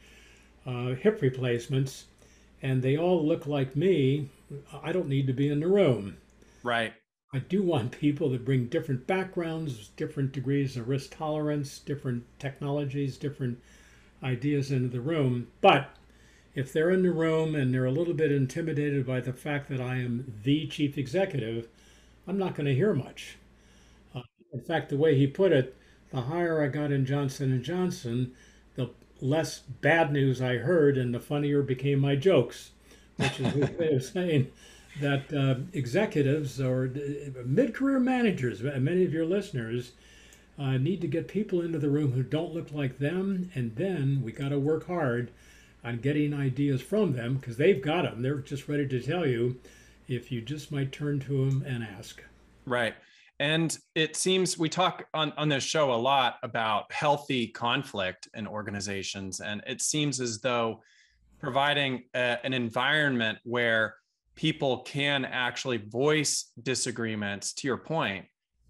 uh, 0.65 0.95
hip 0.95 1.21
replacements, 1.21 2.05
and 2.61 2.81
they 2.81 2.97
all 2.97 3.25
look 3.25 3.45
like 3.45 3.75
me, 3.75 4.29
I 4.83 4.91
don't 4.91 5.07
need 5.07 5.27
to 5.27 5.33
be 5.33 5.49
in 5.49 5.59
the 5.59 5.67
room. 5.67 6.17
Right. 6.63 6.93
I 7.31 7.39
do 7.39 7.61
want 7.61 7.91
people 7.91 8.31
that 8.31 8.43
bring 8.43 8.65
different 8.65 9.05
backgrounds, 9.05 9.89
different 9.89 10.31
degrees 10.31 10.75
of 10.75 10.89
risk 10.89 11.15
tolerance, 11.15 11.77
different 11.77 12.23
technologies, 12.39 13.17
different 13.17 13.59
ideas 14.23 14.71
into 14.71 14.89
the 14.89 15.01
room. 15.01 15.47
But 15.61 15.89
if 16.55 16.73
they're 16.73 16.89
in 16.91 17.03
the 17.03 17.11
room 17.11 17.55
and 17.55 17.73
they're 17.73 17.85
a 17.85 17.91
little 17.91 18.13
bit 18.13 18.31
intimidated 18.31 19.05
by 19.05 19.19
the 19.21 19.33
fact 19.33 19.69
that 19.69 19.81
I 19.81 19.97
am 19.97 20.33
the 20.43 20.67
chief 20.67 20.97
executive, 20.97 21.67
I'm 22.27 22.37
not 22.37 22.55
going 22.55 22.67
to 22.67 22.75
hear 22.75 22.93
much. 22.93 23.37
Uh, 24.15 24.21
in 24.53 24.61
fact, 24.61 24.89
the 24.89 24.97
way 24.97 25.15
he 25.15 25.27
put 25.27 25.51
it, 25.51 25.75
the 26.11 26.21
higher 26.21 26.63
I 26.63 26.67
got 26.67 26.91
in 26.91 27.05
Johnson 27.05 27.51
and 27.51 27.63
Johnson, 27.63 28.33
the 28.75 28.89
less 29.21 29.59
bad 29.59 30.11
news 30.11 30.41
I 30.41 30.57
heard, 30.57 30.97
and 30.97 31.13
the 31.13 31.19
funnier 31.19 31.61
became 31.61 31.99
my 31.99 32.15
jokes, 32.15 32.71
which 33.17 33.39
is 33.39 33.55
a 33.55 33.71
way 33.79 33.93
of 33.93 34.03
saying 34.15 34.51
that 34.99 35.33
uh, 35.33 35.55
executives 35.73 36.59
or 36.59 36.85
uh, 36.95 37.41
mid-career 37.45 37.99
managers, 37.99 38.61
many 38.61 39.03
of 39.05 39.13
your 39.13 39.25
listeners, 39.25 39.91
uh, 40.57 40.77
need 40.77 41.01
to 41.01 41.07
get 41.07 41.27
people 41.27 41.61
into 41.61 41.79
the 41.79 41.89
room 41.89 42.11
who 42.11 42.23
don't 42.23 42.53
look 42.53 42.71
like 42.71 42.97
them, 42.99 43.49
and 43.55 43.75
then 43.75 44.21
we 44.23 44.31
got 44.31 44.49
to 44.49 44.59
work 44.59 44.87
hard 44.87 45.31
on 45.83 45.97
getting 45.97 46.33
ideas 46.33 46.81
from 46.81 47.13
them 47.13 47.37
because 47.37 47.57
they've 47.57 47.81
got 47.81 48.03
them. 48.03 48.21
They're 48.21 48.39
just 48.39 48.67
ready 48.67 48.87
to 48.87 49.01
tell 49.01 49.25
you 49.25 49.59
if 50.07 50.31
you 50.31 50.41
just 50.41 50.71
might 50.71 50.91
turn 50.91 51.19
to 51.21 51.49
them 51.49 51.63
and 51.65 51.83
ask. 51.83 52.23
Right. 52.65 52.95
And 53.39 53.77
it 53.95 54.15
seems 54.15 54.57
we 54.57 54.67
talk 54.67 55.05
on, 55.13 55.31
on 55.37 55.47
this 55.47 55.63
show 55.63 55.93
a 55.93 55.95
lot 55.95 56.35
about 56.43 56.91
healthy 56.91 57.47
conflict 57.47 58.27
in 58.33 58.45
organizations. 58.47 59.39
And 59.39 59.63
it 59.65 59.81
seems 59.81 60.19
as 60.19 60.41
though 60.41 60.81
providing 61.39 62.03
a, 62.13 62.37
an 62.43 62.53
environment 62.53 63.37
where 63.43 63.95
people 64.35 64.79
can 64.79 65.23
actually 65.25 65.77
voice 65.77 66.51
disagreements 66.61 67.53
to 67.53 67.67
your 67.67 67.77
point 67.77 68.25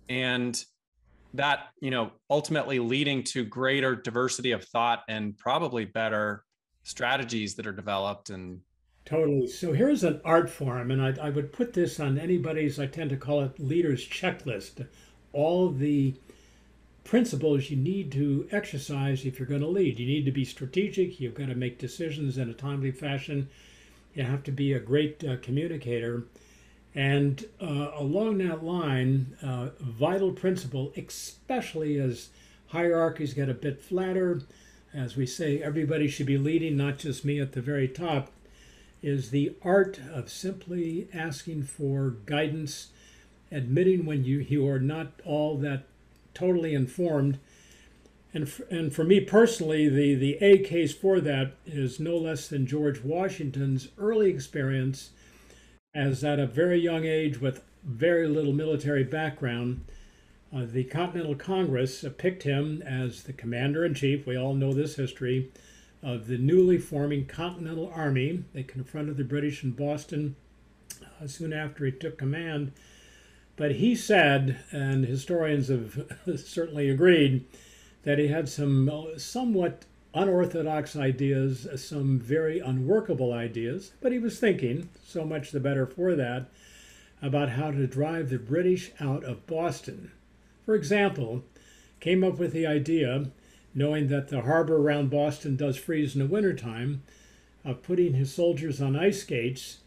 and 0.07 0.63
that 1.35 1.67
you 1.79 1.91
know 1.91 2.11
ultimately 2.31 2.79
leading 2.79 3.23
to 3.23 3.45
greater 3.45 3.95
diversity 3.95 4.51
of 4.51 4.63
thought 4.65 5.03
and 5.07 5.37
probably 5.37 5.85
better 5.85 6.43
strategies 6.89 7.53
that 7.55 7.67
are 7.67 7.71
developed 7.71 8.31
and 8.31 8.61
totally. 9.05 9.47
So 9.47 9.73
here's 9.73 10.03
an 10.03 10.21
art 10.25 10.49
form 10.49 10.89
and 10.89 11.01
I, 11.01 11.27
I 11.27 11.29
would 11.29 11.53
put 11.53 11.73
this 11.73 11.99
on 11.99 12.17
anybody's 12.17 12.79
i 12.79 12.87
tend 12.87 13.11
to 13.11 13.17
call 13.17 13.41
it 13.43 13.59
leaders 13.59 14.07
checklist. 14.07 14.87
All 15.31 15.69
the 15.69 16.15
principles 17.03 17.69
you 17.69 17.77
need 17.77 18.11
to 18.13 18.47
exercise 18.51 19.23
if 19.23 19.37
you're 19.37 19.47
going 19.47 19.61
to 19.61 19.67
lead. 19.67 19.99
You 19.99 20.07
need 20.07 20.25
to 20.25 20.31
be 20.31 20.43
strategic 20.43 21.19
you've 21.19 21.35
got 21.35 21.49
to 21.49 21.55
make 21.55 21.77
decisions 21.77 22.37
in 22.39 22.49
a 22.49 22.53
timely 22.53 22.91
fashion 22.91 23.49
you 24.15 24.23
have 24.23 24.43
to 24.43 24.51
be 24.51 24.73
a 24.73 24.79
great 24.79 25.23
uh, 25.23 25.37
communicator. 25.37 26.23
And 26.95 27.45
uh, 27.61 27.91
along 27.95 28.39
that 28.39 28.63
line, 28.63 29.37
uh, 29.43 29.69
vital 29.79 30.31
principle, 30.31 30.91
especially 30.97 31.99
as 31.99 32.29
hierarchies 32.67 33.35
get 33.35 33.47
a 33.47 33.53
bit 33.53 33.79
flatter, 33.79 34.41
as 34.93 35.15
we 35.15 35.25
say, 35.25 35.61
everybody 35.61 36.07
should 36.07 36.25
be 36.25 36.37
leading, 36.37 36.77
not 36.77 36.97
just 36.97 37.25
me 37.25 37.39
at 37.39 37.51
the 37.51 37.61
very 37.61 37.87
top, 37.87 38.31
is 39.01 39.29
the 39.29 39.55
art 39.61 39.99
of 40.11 40.29
simply 40.29 41.07
asking 41.13 41.63
for 41.63 42.15
guidance, 42.25 42.87
admitting 43.51 44.05
when 44.05 44.23
you, 44.23 44.39
you 44.39 44.67
are 44.67 44.79
not 44.79 45.11
all 45.25 45.57
that 45.57 45.83
totally 46.33 46.73
informed, 46.73 47.39
and 48.33 48.49
for, 48.49 48.63
and 48.65 48.93
for 48.93 49.03
me 49.03 49.19
personally, 49.19 49.89
the, 49.89 50.13
the 50.15 50.35
A 50.35 50.59
case 50.59 50.93
for 50.93 51.19
that 51.21 51.53
is 51.65 51.99
no 51.99 52.17
less 52.17 52.47
than 52.47 52.67
George 52.67 53.01
Washington's 53.01 53.89
early 53.97 54.29
experience 54.29 55.11
as 55.95 56.23
at 56.23 56.39
a 56.39 56.45
very 56.45 56.79
young 56.79 57.05
age 57.05 57.41
with 57.41 57.63
very 57.83 58.27
little 58.27 58.53
military 58.53 59.03
background. 59.03 59.83
Uh, 60.51 60.65
the 60.65 60.83
Continental 60.83 61.35
Congress 61.35 62.03
picked 62.17 62.41
him 62.41 62.81
as 62.81 63.23
the 63.23 63.33
commander 63.33 63.85
in 63.85 63.93
chief. 63.93 64.25
We 64.25 64.35
all 64.35 64.55
know 64.55 64.73
this 64.73 64.95
history 64.95 65.51
of 66.01 66.25
the 66.25 66.39
newly 66.39 66.79
forming 66.79 67.27
Continental 67.27 67.91
Army. 67.93 68.43
They 68.53 68.63
confronted 68.63 69.17
the 69.17 69.23
British 69.23 69.63
in 69.63 69.71
Boston 69.71 70.35
uh, 71.21 71.27
soon 71.27 71.53
after 71.53 71.85
he 71.85 71.91
took 71.91 72.17
command. 72.17 72.71
But 73.57 73.75
he 73.75 73.93
said, 73.93 74.57
and 74.71 75.05
historians 75.05 75.67
have 75.67 76.17
certainly 76.37 76.89
agreed, 76.89 77.45
that 78.03 78.17
he 78.17 78.29
had 78.29 78.49
some 78.49 78.89
somewhat 79.17 79.85
unorthodox 80.15 80.95
ideas, 80.95 81.67
some 81.75 82.17
very 82.17 82.59
unworkable 82.59 83.33
ideas, 83.33 83.91
but 84.01 84.11
he 84.11 84.17
was 84.17 84.39
thinking, 84.39 84.89
so 85.03 85.23
much 85.25 85.51
the 85.51 85.59
better 85.59 85.85
for 85.85 86.15
that, 86.15 86.49
about 87.21 87.49
how 87.49 87.69
to 87.69 87.85
drive 87.85 88.29
the 88.29 88.39
British 88.39 88.91
out 88.99 89.23
of 89.23 89.45
Boston. 89.45 90.11
For 90.69 90.75
example, 90.75 91.41
came 91.99 92.23
up 92.23 92.37
with 92.37 92.53
the 92.53 92.67
idea, 92.67 93.31
knowing 93.73 94.07
that 94.09 94.27
the 94.27 94.41
harbor 94.41 94.77
around 94.77 95.09
Boston 95.09 95.55
does 95.55 95.77
freeze 95.77 96.13
in 96.13 96.19
the 96.21 96.27
wintertime, 96.27 97.01
of 97.65 97.81
putting 97.81 98.13
his 98.13 98.31
soldiers 98.31 98.79
on 98.79 98.95
ice 98.95 99.21
skates 99.21 99.79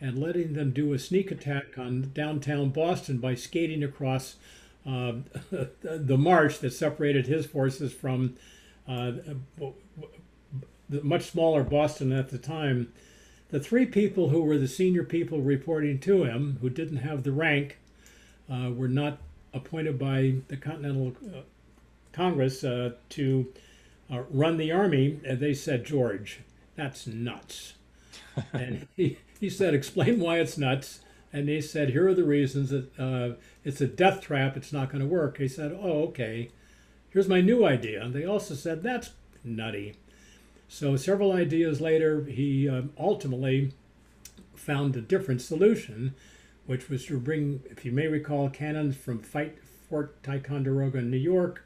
and 0.00 0.18
letting 0.18 0.54
them 0.54 0.72
do 0.72 0.92
a 0.92 0.98
sneak 0.98 1.30
attack 1.30 1.78
on 1.78 2.10
downtown 2.12 2.70
Boston 2.70 3.18
by 3.18 3.36
skating 3.36 3.84
across 3.84 4.34
uh, 4.84 5.12
the 5.80 6.18
marsh 6.18 6.58
that 6.58 6.72
separated 6.72 7.28
his 7.28 7.46
forces 7.46 7.92
from 7.92 8.34
uh, 8.88 9.12
the 10.88 11.00
much 11.04 11.30
smaller 11.30 11.62
Boston 11.62 12.10
at 12.10 12.30
the 12.30 12.38
time. 12.38 12.92
The 13.50 13.60
three 13.60 13.86
people 13.86 14.30
who 14.30 14.42
were 14.42 14.58
the 14.58 14.66
senior 14.66 15.04
people 15.04 15.42
reporting 15.42 16.00
to 16.00 16.24
him, 16.24 16.58
who 16.60 16.70
didn't 16.70 16.96
have 16.96 17.22
the 17.22 17.30
rank, 17.30 17.78
uh, 18.50 18.72
were 18.74 18.88
not 18.88 19.18
appointed 19.54 19.98
by 19.98 20.34
the 20.48 20.56
Continental 20.56 21.14
uh, 21.34 21.40
Congress 22.12 22.64
uh, 22.64 22.92
to 23.10 23.52
uh, 24.12 24.22
run 24.30 24.56
the 24.56 24.72
army. 24.72 25.20
And 25.24 25.40
they 25.40 25.54
said, 25.54 25.84
George, 25.84 26.40
that's 26.76 27.06
nuts. 27.06 27.74
and 28.52 28.86
he, 28.96 29.18
he 29.38 29.48
said, 29.48 29.74
explain 29.74 30.20
why 30.20 30.38
it's 30.40 30.58
nuts 30.58 31.00
and 31.34 31.48
they 31.48 31.60
said, 31.60 31.90
here 31.90 32.06
are 32.06 32.14
the 32.14 32.22
reasons 32.22 32.70
that 32.70 32.96
uh, 32.96 33.34
it's 33.64 33.80
a 33.80 33.88
death 33.88 34.20
trap, 34.20 34.56
it's 34.56 34.72
not 34.72 34.88
going 34.88 35.00
to 35.00 35.06
work. 35.06 35.38
He 35.38 35.48
said, 35.48 35.72
oh, 35.72 36.04
okay, 36.04 36.50
here's 37.10 37.26
my 37.26 37.40
new 37.40 37.66
idea. 37.66 38.00
And 38.00 38.14
they 38.14 38.24
also 38.24 38.54
said, 38.54 38.84
that's 38.84 39.10
nutty. 39.42 39.96
So 40.68 40.94
several 40.94 41.32
ideas 41.32 41.80
later, 41.80 42.24
he 42.26 42.68
um, 42.68 42.92
ultimately 42.96 43.72
found 44.54 44.94
a 44.94 45.00
different 45.00 45.42
solution, 45.42 46.14
which 46.66 46.88
was 46.88 47.06
to 47.06 47.18
bring, 47.18 47.62
if 47.70 47.84
you 47.84 47.92
may 47.92 48.06
recall, 48.06 48.48
cannons 48.48 48.96
from 48.96 49.18
Fight 49.18 49.58
Fort 49.88 50.22
Ticonderoga, 50.22 50.98
in 50.98 51.10
New 51.10 51.16
York, 51.16 51.64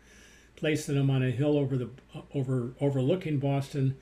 placing 0.56 0.96
them 0.96 1.10
on 1.10 1.22
a 1.22 1.30
hill 1.30 1.56
over 1.56 1.76
the 1.76 1.90
over 2.34 2.72
overlooking 2.80 3.38
Boston, 3.38 3.96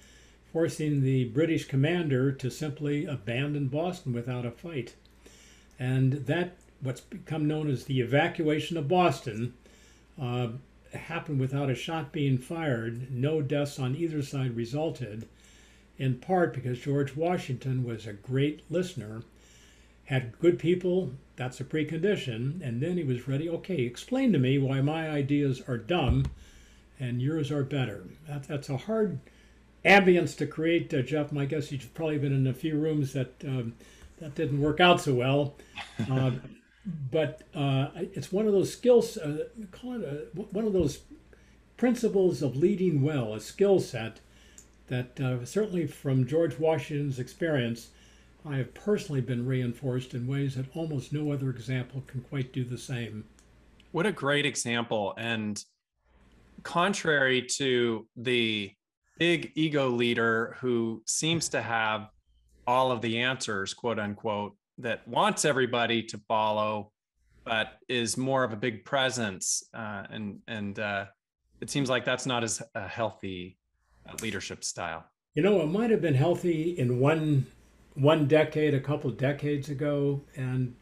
forcing 0.53 1.03
the 1.03 1.25
British 1.27 1.67
commander 1.67 2.33
to 2.33 2.51
simply 2.51 3.05
abandon 3.05 3.69
Boston 3.69 4.13
without 4.13 4.47
a 4.47 4.51
fight. 4.51 4.95
And 5.79 6.13
that, 6.27 6.57
what's 6.81 7.03
become 7.03 7.47
known 7.47 7.69
as 7.69 7.85
the 7.85 8.01
evacuation 8.01 8.79
of 8.79 8.89
Boston, 8.89 9.53
uh, 10.21 10.49
happened 10.95 11.41
without 11.41 11.69
a 11.69 11.75
shot 11.75 12.13
being 12.13 12.39
fired. 12.39 13.13
No 13.13 13.43
deaths 13.43 13.79
on 13.79 13.95
either 13.95 14.23
side 14.23 14.57
resulted, 14.57 15.29
in 15.99 16.19
part 16.19 16.55
because 16.55 16.79
George 16.79 17.15
Washington 17.15 17.85
was 17.85 18.07
a 18.07 18.13
great 18.15 18.63
listener, 18.71 19.23
had 20.07 20.39
good 20.39 20.59
people, 20.59 21.13
that's 21.37 21.61
a 21.61 21.65
precondition, 21.65 22.61
and 22.63 22.81
then 22.81 22.97
he 22.97 23.05
was 23.05 23.29
ready. 23.29 23.49
Okay, 23.49 23.83
explain 23.83 24.33
to 24.33 24.39
me 24.39 24.59
why 24.59 24.81
my 24.81 25.09
ideas 25.09 25.63
are 25.69 25.79
dumb 25.79 26.27
and 26.99 27.21
yours 27.21 27.51
are 27.51 27.63
better. 27.63 28.05
That, 28.29 28.45
that's 28.45 28.69
a 28.69 28.77
hard 28.77 29.19
ambience 29.85 30.37
to 30.39 30.47
create, 30.47 30.93
uh, 30.93 31.03
Jeff. 31.03 31.33
My 31.33 31.45
guess 31.45 31.71
you've 31.71 31.93
probably 31.95 32.19
been 32.19 32.33
in 32.33 32.47
a 32.47 32.55
few 32.55 32.79
rooms 32.79 33.13
that 33.13 33.35
um, 33.45 33.75
that 34.19 34.35
didn't 34.35 34.61
work 34.61 34.81
out 34.81 35.01
so 35.01 35.15
well. 35.15 35.55
Uh, 36.11 36.31
but 37.11 37.43
uh, 37.55 37.89
it's 37.97 38.31
one 38.31 38.47
of 38.47 38.53
those 38.53 38.73
skills. 38.73 39.17
Uh, 39.17 39.47
call 39.73 39.95
it 39.95 40.05
a, 40.05 40.41
one 40.41 40.67
of 40.67 40.73
those 40.73 41.01
principles 41.77 42.43
of 42.43 42.55
leading 42.57 43.03
well, 43.03 43.35
a 43.35 43.41
skill 43.41 43.81
set 43.81 44.21
that 44.87 45.19
uh, 45.19 45.45
certainly 45.45 45.87
from 45.87 46.27
George 46.27 46.59
Washington's 46.59 47.19
experience, 47.19 47.89
I 48.49 48.57
have 48.59 48.73
personally 48.75 49.21
been 49.21 49.45
reinforced 49.45 50.15
in 50.15 50.27
ways 50.27 50.55
that 50.55 50.67
almost 50.75 51.13
no 51.13 51.33
other 51.33 51.51
example 51.51 52.05
can 52.07 52.21
quite 52.23 52.53
do 52.53 52.65
the 52.65 52.79
same. 52.79 53.25
What 53.91 54.07
a 54.07 54.13
great 54.13 54.47
example. 54.47 55.15
And 55.19 55.63
contrary 56.63 57.43
to 57.43 58.07
the 58.17 58.73
big 59.19 59.53
ego 59.55 59.89
leader 59.89 60.57
who 60.61 61.03
seems 61.07 61.49
to 61.51 61.63
have 61.63 62.09
all 62.67 62.93
of 62.93 63.01
the 63.03 63.19
answers, 63.19 63.75
quote 63.75 63.99
unquote, 63.99 64.57
that 64.79 65.07
wants 65.09 65.45
everybody 65.45 66.03
to 66.03 66.19
follow, 66.29 66.93
but 67.45 67.79
is 67.89 68.17
more 68.17 68.45
of 68.45 68.53
a 68.53 68.57
big 68.57 68.85
presence. 68.85 69.65
Uh, 69.75 70.05
and 70.11 70.39
and 70.47 70.79
uh, 70.79 71.07
it 71.61 71.71
seems 71.71 71.89
like 71.89 72.05
that's 72.05 72.27
not 72.27 72.45
as 72.45 72.63
a 72.75 72.87
healthy 72.87 73.57
uh, 74.09 74.13
leadership 74.23 74.63
style. 74.63 75.05
You 75.35 75.43
know, 75.43 75.61
it 75.61 75.67
might 75.67 75.91
have 75.91 76.01
been 76.01 76.15
healthy 76.15 76.79
in 76.79 76.99
one 77.01 77.47
one 77.97 78.29
decade, 78.29 78.75
a 78.75 78.81
couple 78.81 79.11
decades 79.11 79.69
ago, 79.69 80.21
and 80.37 80.75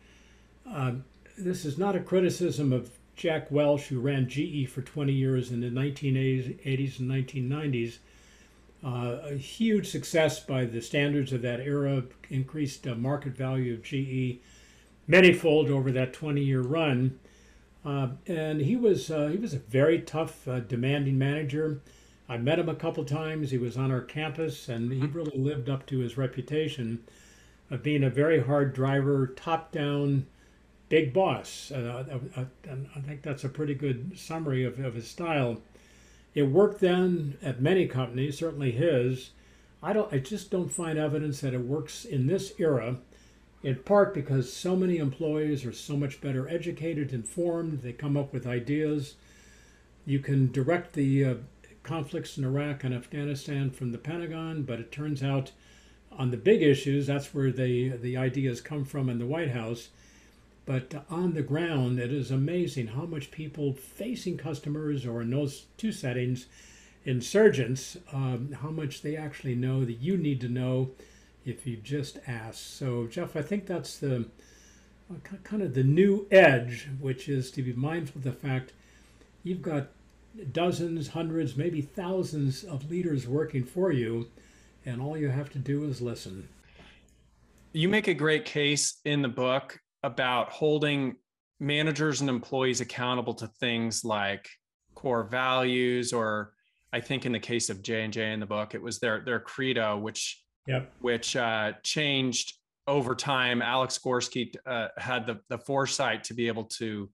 uh, 0.68 0.92
this 1.38 1.64
is 1.64 1.79
not 1.79 1.96
a 1.96 2.00
criticism 2.00 2.72
of 2.72 2.90
Jack 3.16 3.50
Welch, 3.50 3.87
who 3.87 4.00
ran 4.00 4.29
GE 4.29 4.68
for 4.68 4.83
20 4.83 5.12
years 5.12 5.50
in 5.50 5.61
the 5.61 5.68
1980s 5.68 6.98
and 6.98 7.11
1990s. 7.11 7.98
Uh, 8.85 9.31
a 9.31 9.35
huge 9.35 9.88
success 9.88 10.40
by 10.40 10.64
the 10.64 10.81
standards 10.81 11.33
of 11.33 11.40
that 11.42 11.61
era, 11.61 12.03
increased 12.29 12.87
uh, 12.87 12.94
market 12.94 13.35
value 13.35 13.72
of 13.72 13.83
GE 13.83 14.40
manyfold 15.09 15.70
over 15.70 15.90
that 15.92 16.12
20-year 16.12 16.61
run. 16.61 17.18
Uh, 17.85 18.09
and 18.27 18.61
he 18.61 18.77
was 18.77 19.11
uh, 19.11 19.29
he 19.29 19.37
was 19.37 19.53
a 19.53 19.59
very 19.59 20.00
tough, 20.00 20.48
uh, 20.48 20.61
demanding 20.61 21.18
manager. 21.18 21.81
I 22.28 22.38
met 22.38 22.58
him 22.58 22.68
a 22.68 22.74
couple 22.74 23.04
times. 23.04 23.50
He 23.50 23.58
was 23.58 23.76
on 23.76 23.90
our 23.90 24.00
campus, 24.00 24.68
and 24.68 24.90
he 24.90 25.00
mm-hmm. 25.00 25.16
really 25.16 25.37
lived 25.37 25.68
up 25.68 25.87
to 25.87 25.98
his 25.98 26.16
reputation 26.16 27.04
of 27.70 27.82
being 27.82 28.04
a 28.04 28.10
very 28.10 28.42
hard 28.42 28.74
driver, 28.74 29.26
top-down, 29.26 30.26
big 30.88 31.12
boss. 31.12 31.70
Uh, 31.70 32.20
and 32.68 32.88
I 32.96 33.00
think 33.00 33.22
that's 33.22 33.44
a 33.44 33.48
pretty 33.48 33.74
good 33.74 34.18
summary 34.18 34.64
of, 34.64 34.78
of 34.78 34.94
his 34.94 35.08
style. 35.08 35.60
It 36.34 36.44
worked 36.44 36.80
then 36.80 37.38
at 37.42 37.60
many 37.60 37.87
companies, 37.87 38.38
certainly 38.38 38.72
his. 38.72 39.30
I 39.82 39.92
don't. 39.92 40.12
I 40.12 40.18
just 40.18 40.50
don't 40.50 40.72
find 40.72 40.98
evidence 40.98 41.40
that 41.40 41.54
it 41.54 41.60
works 41.60 42.04
in 42.04 42.26
this 42.26 42.54
era. 42.58 42.96
In 43.62 43.76
part 43.76 44.12
because 44.12 44.52
so 44.52 44.76
many 44.76 44.98
employees 44.98 45.64
are 45.64 45.72
so 45.72 45.96
much 45.96 46.20
better 46.20 46.46
educated, 46.48 47.12
informed. 47.12 47.80
They 47.80 47.92
come 47.92 48.16
up 48.16 48.32
with 48.32 48.46
ideas. 48.46 49.14
You 50.04 50.18
can 50.18 50.52
direct 50.52 50.92
the 50.92 51.24
uh, 51.24 51.34
conflicts 51.85 52.37
in 52.37 52.44
Iraq 52.44 52.83
and 52.83 52.92
Afghanistan 52.92 53.70
from 53.70 53.92
the 53.92 53.99
Pentagon, 53.99 54.62
but 54.62 54.81
it 54.81 54.90
turns 54.90 55.23
out 55.23 55.53
on 56.11 56.31
the 56.31 56.37
big 56.37 56.62
issues, 56.62 57.07
that's 57.07 57.35
where 57.35 57.53
the 57.53 57.90
the 57.90 58.16
ideas 58.16 58.61
come 58.61 58.85
from 58.85 59.09
in 59.09 59.18
the 59.18 59.27
White 59.27 59.51
House. 59.51 59.88
But 60.66 61.05
on 61.11 61.35
the 61.35 61.42
ground, 61.42 61.99
it 61.99 62.11
is 62.11 62.31
amazing 62.31 62.88
how 62.88 63.05
much 63.05 63.31
people 63.31 63.75
facing 63.75 64.38
customers 64.38 65.05
or 65.05 65.20
in 65.20 65.31
those 65.31 65.66
two 65.77 65.92
settings, 65.92 66.47
insurgents, 67.05 67.99
um, 68.12 68.57
how 68.62 68.70
much 68.70 69.03
they 69.03 69.14
actually 69.14 69.55
know 69.55 69.85
that 69.85 70.01
you 70.01 70.16
need 70.16 70.40
to 70.40 70.49
know 70.49 70.90
if 71.44 71.66
you 71.66 71.77
just 71.77 72.18
ask. 72.27 72.59
So, 72.59 73.07
Jeff, 73.07 73.37
I 73.37 73.42
think 73.42 73.66
that's 73.66 73.99
the 73.99 74.27
uh, 75.11 75.37
kind 75.42 75.62
of 75.62 75.75
the 75.75 75.85
new 75.85 76.27
edge, 76.31 76.88
which 76.99 77.29
is 77.29 77.51
to 77.51 77.62
be 77.62 77.75
mindful 77.75 78.20
of 78.20 78.25
the 78.25 78.33
fact 78.33 78.73
you've 79.42 79.61
got 79.61 79.88
dozens, 80.53 81.09
hundreds, 81.09 81.57
maybe 81.57 81.81
thousands 81.81 82.64
of 82.64 82.90
leaders 82.90 83.27
working 83.27 83.64
for 83.64 83.92
you, 83.92 84.29
and 84.85 85.01
all 85.01 85.16
you 85.16 85.29
have 85.29 85.51
to 85.51 85.59
do 85.59 85.85
is 85.85 86.01
listen. 86.01 86.49
You 87.73 87.88
make 87.88 88.09
a 88.09 88.14
great 88.14 88.44
case 88.44 89.01
in 89.05 89.23
the 89.23 89.29
book 89.29 89.79
about 90.03 90.51
holding 90.51 91.16
managers 91.61 92.20
and 92.20 92.31
employees 92.31 92.81
accountable 92.81 93.35
to 93.35 93.47
things 93.47 94.05
like 94.05 94.49
core 94.94 95.25
values 95.25 96.12
or 96.12 96.53
I 96.94 97.01
think 97.01 97.27
in 97.27 97.33
the 97.33 97.40
case 97.40 97.70
of 97.70 97.83
J 97.83 98.05
and 98.05 98.12
J 98.12 98.33
in 98.33 98.38
the 98.38 98.47
book, 98.47 98.75
it 98.75 98.81
was 98.81 99.01
their 99.01 99.20
their 99.25 99.40
credo, 99.40 99.99
which 99.99 100.40
yep. 100.68 100.92
which 101.01 101.35
uh, 101.35 101.73
changed 101.83 102.55
over 102.87 103.16
time. 103.16 103.61
Alex 103.61 103.99
Gorsky 103.99 104.55
uh, 104.64 104.88
had 104.97 105.27
the 105.27 105.40
the 105.49 105.59
foresight 105.59 106.23
to 106.25 106.35
be 106.35 106.47
able 106.47 106.64
to 106.64 107.11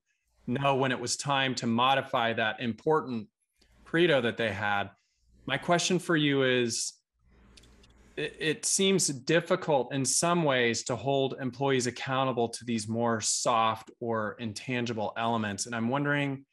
know 0.50 0.74
when 0.74 0.92
it 0.92 1.00
was 1.00 1.16
time 1.16 1.54
to 1.56 1.66
modify 1.66 2.32
that 2.34 2.60
important 2.60 3.28
credo 3.84 4.20
that 4.20 4.36
they 4.36 4.52
had. 4.52 4.90
My 5.46 5.56
question 5.56 5.98
for 5.98 6.16
you 6.16 6.42
is 6.42 6.92
it, 8.16 8.36
it 8.38 8.64
seems 8.66 9.08
difficult 9.08 9.92
in 9.94 10.04
some 10.04 10.42
ways 10.42 10.82
to 10.84 10.96
hold 10.96 11.36
employees 11.40 11.86
accountable 11.86 12.48
to 12.48 12.64
these 12.64 12.88
more 12.88 13.20
soft 13.20 13.90
or 14.00 14.36
intangible 14.38 15.12
elements. 15.16 15.66
And 15.66 15.74
I'm 15.74 15.88
wondering 15.88 16.44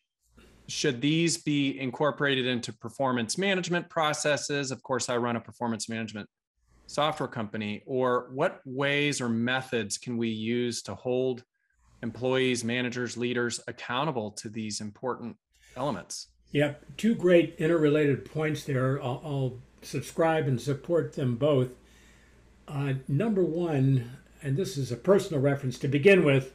should 0.70 1.00
these 1.00 1.38
be 1.38 1.80
incorporated 1.80 2.46
into 2.46 2.74
performance 2.74 3.38
management 3.38 3.90
processes? 3.90 4.70
Of 4.72 4.84
course, 4.84 5.08
I 5.08 5.16
run 5.16 5.38
a 5.38 5.40
performance 5.40 5.88
management 5.88 6.30
software 6.88 7.30
company, 7.30 7.84
or 7.86 8.30
what 8.34 8.62
ways 8.66 9.22
or 9.22 9.30
methods 9.30 9.98
can 9.98 10.18
we 10.18 10.30
use 10.30 10.82
to 10.84 10.96
hold 10.96 11.44
employees, 12.04 12.64
managers, 12.64 13.18
leaders 13.18 13.60
accountable 13.68 14.32
to 14.32 14.50
these 14.50 14.82
important 14.82 15.38
elements? 15.76 16.28
Yeah, 16.52 16.76
two 16.96 17.16
great 17.16 17.56
interrelated 17.58 18.26
points 18.26 18.64
there. 18.64 19.02
I'll, 19.02 19.22
I'll 19.24 19.54
subscribe 19.82 20.48
and 20.48 20.60
support 20.60 21.14
them 21.14 21.36
both. 21.36 21.72
Uh, 22.68 22.94
number 23.08 23.44
one, 23.44 24.18
and 24.42 24.58
this 24.58 24.78
is 24.78 24.92
a 24.92 24.98
personal 24.98 25.42
reference 25.42 25.80
to 25.80 25.88
begin 25.88 26.24
with, 26.24 26.54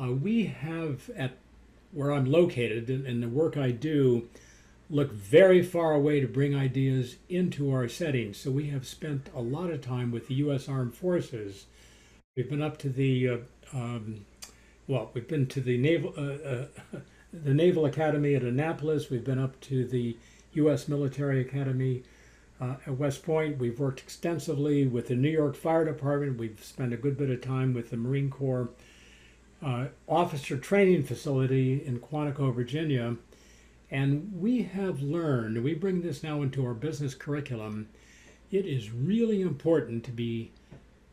uh, 0.00 0.12
we 0.12 0.46
have 0.46 1.10
at 1.16 1.36
where 1.92 2.10
I'm 2.12 2.24
located 2.24 2.90
and 2.90 3.22
the 3.22 3.28
work 3.28 3.56
I 3.56 3.70
do 3.70 4.28
look 4.90 5.12
very 5.12 5.62
far 5.62 5.92
away 5.92 6.20
to 6.20 6.26
bring 6.26 6.54
ideas 6.54 7.16
into 7.28 7.72
our 7.72 7.88
settings. 7.88 8.36
So 8.36 8.50
we 8.50 8.68
have 8.70 8.86
spent 8.86 9.30
a 9.34 9.40
lot 9.40 9.70
of 9.70 9.80
time 9.80 10.10
with 10.10 10.28
the 10.28 10.34
U.S. 10.34 10.68
Armed 10.68 10.94
Forces. 10.94 11.66
We've 12.36 12.50
been 12.50 12.62
up 12.62 12.78
to 12.78 12.88
the 12.88 13.28
uh, 13.28 13.36
um, 13.72 14.26
well, 14.86 15.10
we've 15.14 15.28
been 15.28 15.46
to 15.46 15.60
the 15.60 15.78
naval 15.78 16.14
uh, 16.16 16.22
uh, 16.22 16.66
the 17.32 17.54
Naval 17.54 17.86
Academy 17.86 18.34
at 18.34 18.42
Annapolis. 18.42 19.10
We've 19.10 19.24
been 19.24 19.38
up 19.38 19.60
to 19.62 19.84
the 19.86 20.16
U.S. 20.52 20.86
Military 20.86 21.40
Academy 21.40 22.04
uh, 22.60 22.76
at 22.86 22.96
West 22.96 23.24
Point. 23.24 23.58
We've 23.58 23.78
worked 23.78 24.00
extensively 24.00 24.86
with 24.86 25.08
the 25.08 25.16
New 25.16 25.30
York 25.30 25.56
Fire 25.56 25.84
Department. 25.84 26.38
We've 26.38 26.62
spent 26.62 26.92
a 26.92 26.96
good 26.96 27.16
bit 27.16 27.30
of 27.30 27.40
time 27.40 27.74
with 27.74 27.90
the 27.90 27.96
Marine 27.96 28.30
Corps 28.30 28.70
uh, 29.64 29.86
Officer 30.08 30.56
Training 30.56 31.02
Facility 31.02 31.84
in 31.84 31.98
Quantico, 31.98 32.54
Virginia. 32.54 33.16
And 33.90 34.32
we 34.40 34.62
have 34.62 35.02
learned, 35.02 35.62
we 35.62 35.74
bring 35.74 36.02
this 36.02 36.22
now 36.22 36.42
into 36.42 36.64
our 36.64 36.74
business 36.74 37.14
curriculum, 37.14 37.88
it 38.50 38.66
is 38.66 38.92
really 38.92 39.40
important 39.40 40.04
to 40.04 40.10
be 40.10 40.52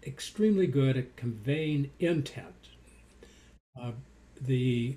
extremely 0.05 0.67
good 0.67 0.97
at 0.97 1.15
conveying 1.15 1.91
intent. 1.99 2.60
Uh, 3.79 3.91
the 4.39 4.95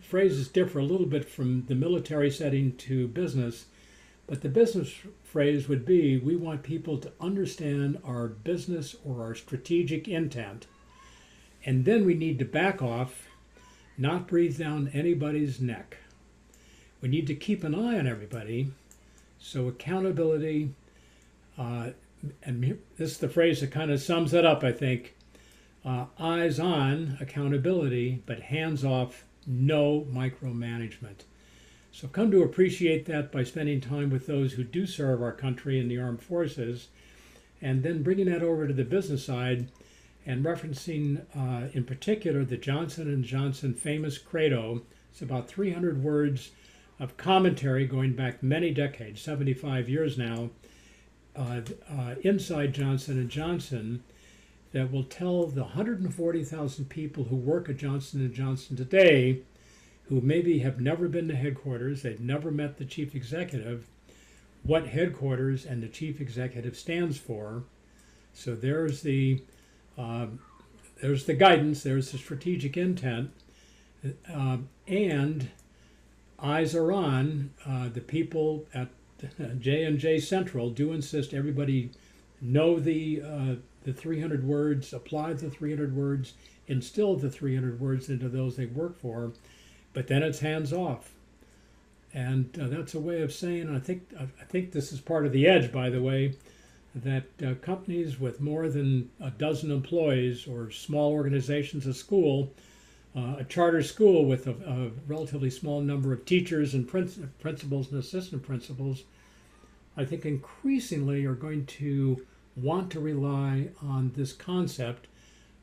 phrases 0.00 0.48
differ 0.48 0.78
a 0.78 0.84
little 0.84 1.06
bit 1.06 1.28
from 1.28 1.64
the 1.66 1.74
military 1.74 2.30
setting 2.30 2.76
to 2.76 3.08
business, 3.08 3.66
but 4.26 4.42
the 4.42 4.48
business 4.48 4.92
phrase 5.24 5.68
would 5.68 5.84
be 5.84 6.18
we 6.18 6.36
want 6.36 6.62
people 6.62 6.98
to 6.98 7.12
understand 7.20 7.98
our 8.04 8.28
business 8.28 8.96
or 9.04 9.22
our 9.22 9.34
strategic 9.34 10.08
intent, 10.08 10.66
and 11.64 11.84
then 11.84 12.04
we 12.04 12.14
need 12.14 12.38
to 12.38 12.44
back 12.44 12.80
off, 12.80 13.26
not 13.98 14.28
breathe 14.28 14.58
down 14.58 14.90
anybody's 14.92 15.60
neck. 15.60 15.96
We 17.00 17.08
need 17.08 17.26
to 17.26 17.34
keep 17.34 17.64
an 17.64 17.74
eye 17.74 17.98
on 17.98 18.06
everybody. 18.06 18.70
So, 19.38 19.68
accountability, 19.68 20.70
Uh, 21.58 21.92
and 22.42 22.78
this 22.98 23.12
is 23.12 23.18
the 23.18 23.28
phrase 23.28 23.60
that 23.60 23.70
kind 23.70 23.90
of 23.90 24.00
sums 24.00 24.34
it 24.34 24.44
up, 24.44 24.62
I 24.62 24.72
think. 24.72 25.15
Uh, 25.86 26.06
eyes 26.18 26.58
on 26.58 27.16
accountability, 27.20 28.20
but 28.26 28.40
hands 28.40 28.84
off 28.84 29.24
no 29.46 30.04
micromanagement. 30.12 31.20
So 31.92 32.08
come 32.08 32.32
to 32.32 32.42
appreciate 32.42 33.06
that 33.06 33.30
by 33.30 33.44
spending 33.44 33.80
time 33.80 34.10
with 34.10 34.26
those 34.26 34.54
who 34.54 34.64
do 34.64 34.84
serve 34.84 35.22
our 35.22 35.30
country 35.30 35.78
in 35.78 35.86
the 35.86 35.98
armed 35.98 36.20
forces, 36.20 36.88
and 37.62 37.84
then 37.84 38.02
bringing 38.02 38.26
that 38.26 38.42
over 38.42 38.66
to 38.66 38.74
the 38.74 38.84
business 38.84 39.24
side 39.24 39.68
and 40.26 40.44
referencing 40.44 41.22
uh, 41.36 41.68
in 41.72 41.84
particular 41.84 42.44
the 42.44 42.56
Johnson 42.56 43.22
& 43.22 43.24
Johnson 43.24 43.72
famous 43.72 44.18
credo. 44.18 44.82
It's 45.12 45.22
about 45.22 45.48
300 45.48 46.02
words 46.02 46.50
of 46.98 47.16
commentary 47.16 47.86
going 47.86 48.14
back 48.14 48.42
many 48.42 48.72
decades, 48.72 49.22
75 49.22 49.88
years 49.88 50.18
now, 50.18 50.50
uh, 51.36 51.60
uh, 51.88 52.16
inside 52.22 52.74
Johnson 52.74 53.28
& 53.28 53.30
Johnson 53.30 54.02
that 54.72 54.92
will 54.92 55.04
tell 55.04 55.46
the 55.46 55.62
140,000 55.62 56.88
people 56.88 57.24
who 57.24 57.36
work 57.36 57.68
at 57.68 57.76
Johnson 57.76 58.32
& 58.32 58.34
Johnson 58.34 58.76
today 58.76 59.42
who 60.08 60.20
maybe 60.20 60.60
have 60.60 60.80
never 60.80 61.08
been 61.08 61.28
to 61.28 61.34
headquarters, 61.34 62.02
they've 62.02 62.20
never 62.20 62.50
met 62.50 62.78
the 62.78 62.84
chief 62.84 63.14
executive, 63.14 63.86
what 64.62 64.88
headquarters 64.88 65.64
and 65.64 65.82
the 65.82 65.88
chief 65.88 66.20
executive 66.20 66.76
stands 66.76 67.18
for. 67.18 67.64
So 68.32 68.54
there's 68.54 69.02
the 69.02 69.42
uh, 69.98 70.26
there's 71.00 71.24
the 71.24 71.34
guidance, 71.34 71.82
there's 71.82 72.12
the 72.12 72.18
strategic 72.18 72.76
intent, 72.76 73.30
uh, 74.32 74.58
and 74.86 75.48
eyes 76.38 76.74
are 76.74 76.92
on 76.92 77.50
uh, 77.66 77.88
the 77.88 78.00
people 78.00 78.66
at 78.72 78.88
J 79.58 79.84
and 79.84 79.98
J 79.98 80.20
Central. 80.20 80.70
Do 80.70 80.92
insist 80.92 81.34
everybody 81.34 81.90
know 82.40 82.78
the 82.78 83.22
uh, 83.22 83.54
the 83.86 83.92
300 83.92 84.44
words, 84.44 84.92
apply 84.92 85.32
the 85.32 85.48
300 85.48 85.94
words, 85.94 86.34
instill 86.66 87.14
the 87.14 87.30
300 87.30 87.80
words 87.80 88.10
into 88.10 88.28
those 88.28 88.56
they 88.56 88.66
work 88.66 88.98
for, 88.98 89.32
but 89.92 90.08
then 90.08 90.24
it's 90.24 90.40
hands 90.40 90.72
off. 90.72 91.12
And 92.12 92.58
uh, 92.60 92.66
that's 92.66 92.94
a 92.94 93.00
way 93.00 93.22
of 93.22 93.32
saying, 93.32 93.74
I 93.74 93.78
think, 93.78 94.02
I 94.18 94.44
think 94.44 94.72
this 94.72 94.92
is 94.92 95.00
part 95.00 95.24
of 95.24 95.32
the 95.32 95.46
edge, 95.46 95.70
by 95.70 95.88
the 95.88 96.02
way, 96.02 96.34
that 96.96 97.24
uh, 97.46 97.54
companies 97.62 98.18
with 98.18 98.40
more 98.40 98.68
than 98.68 99.08
a 99.20 99.30
dozen 99.30 99.70
employees 99.70 100.48
or 100.48 100.70
small 100.72 101.12
organizations, 101.12 101.86
a 101.86 101.94
school, 101.94 102.52
uh, 103.14 103.36
a 103.38 103.44
charter 103.44 103.82
school 103.82 104.24
with 104.24 104.48
a, 104.48 104.52
a, 104.66 104.90
relatively 105.06 105.50
small 105.50 105.80
number 105.80 106.12
of 106.12 106.24
teachers 106.24 106.74
and 106.74 106.88
principals 106.88 107.92
and 107.92 108.00
assistant 108.00 108.42
principals, 108.42 109.04
I 109.96 110.04
think 110.04 110.24
increasingly 110.24 111.24
are 111.26 111.34
going 111.34 111.66
to 111.66 112.26
want 112.56 112.90
to 112.92 113.00
rely 113.00 113.68
on 113.82 114.12
this 114.16 114.32
concept 114.32 115.06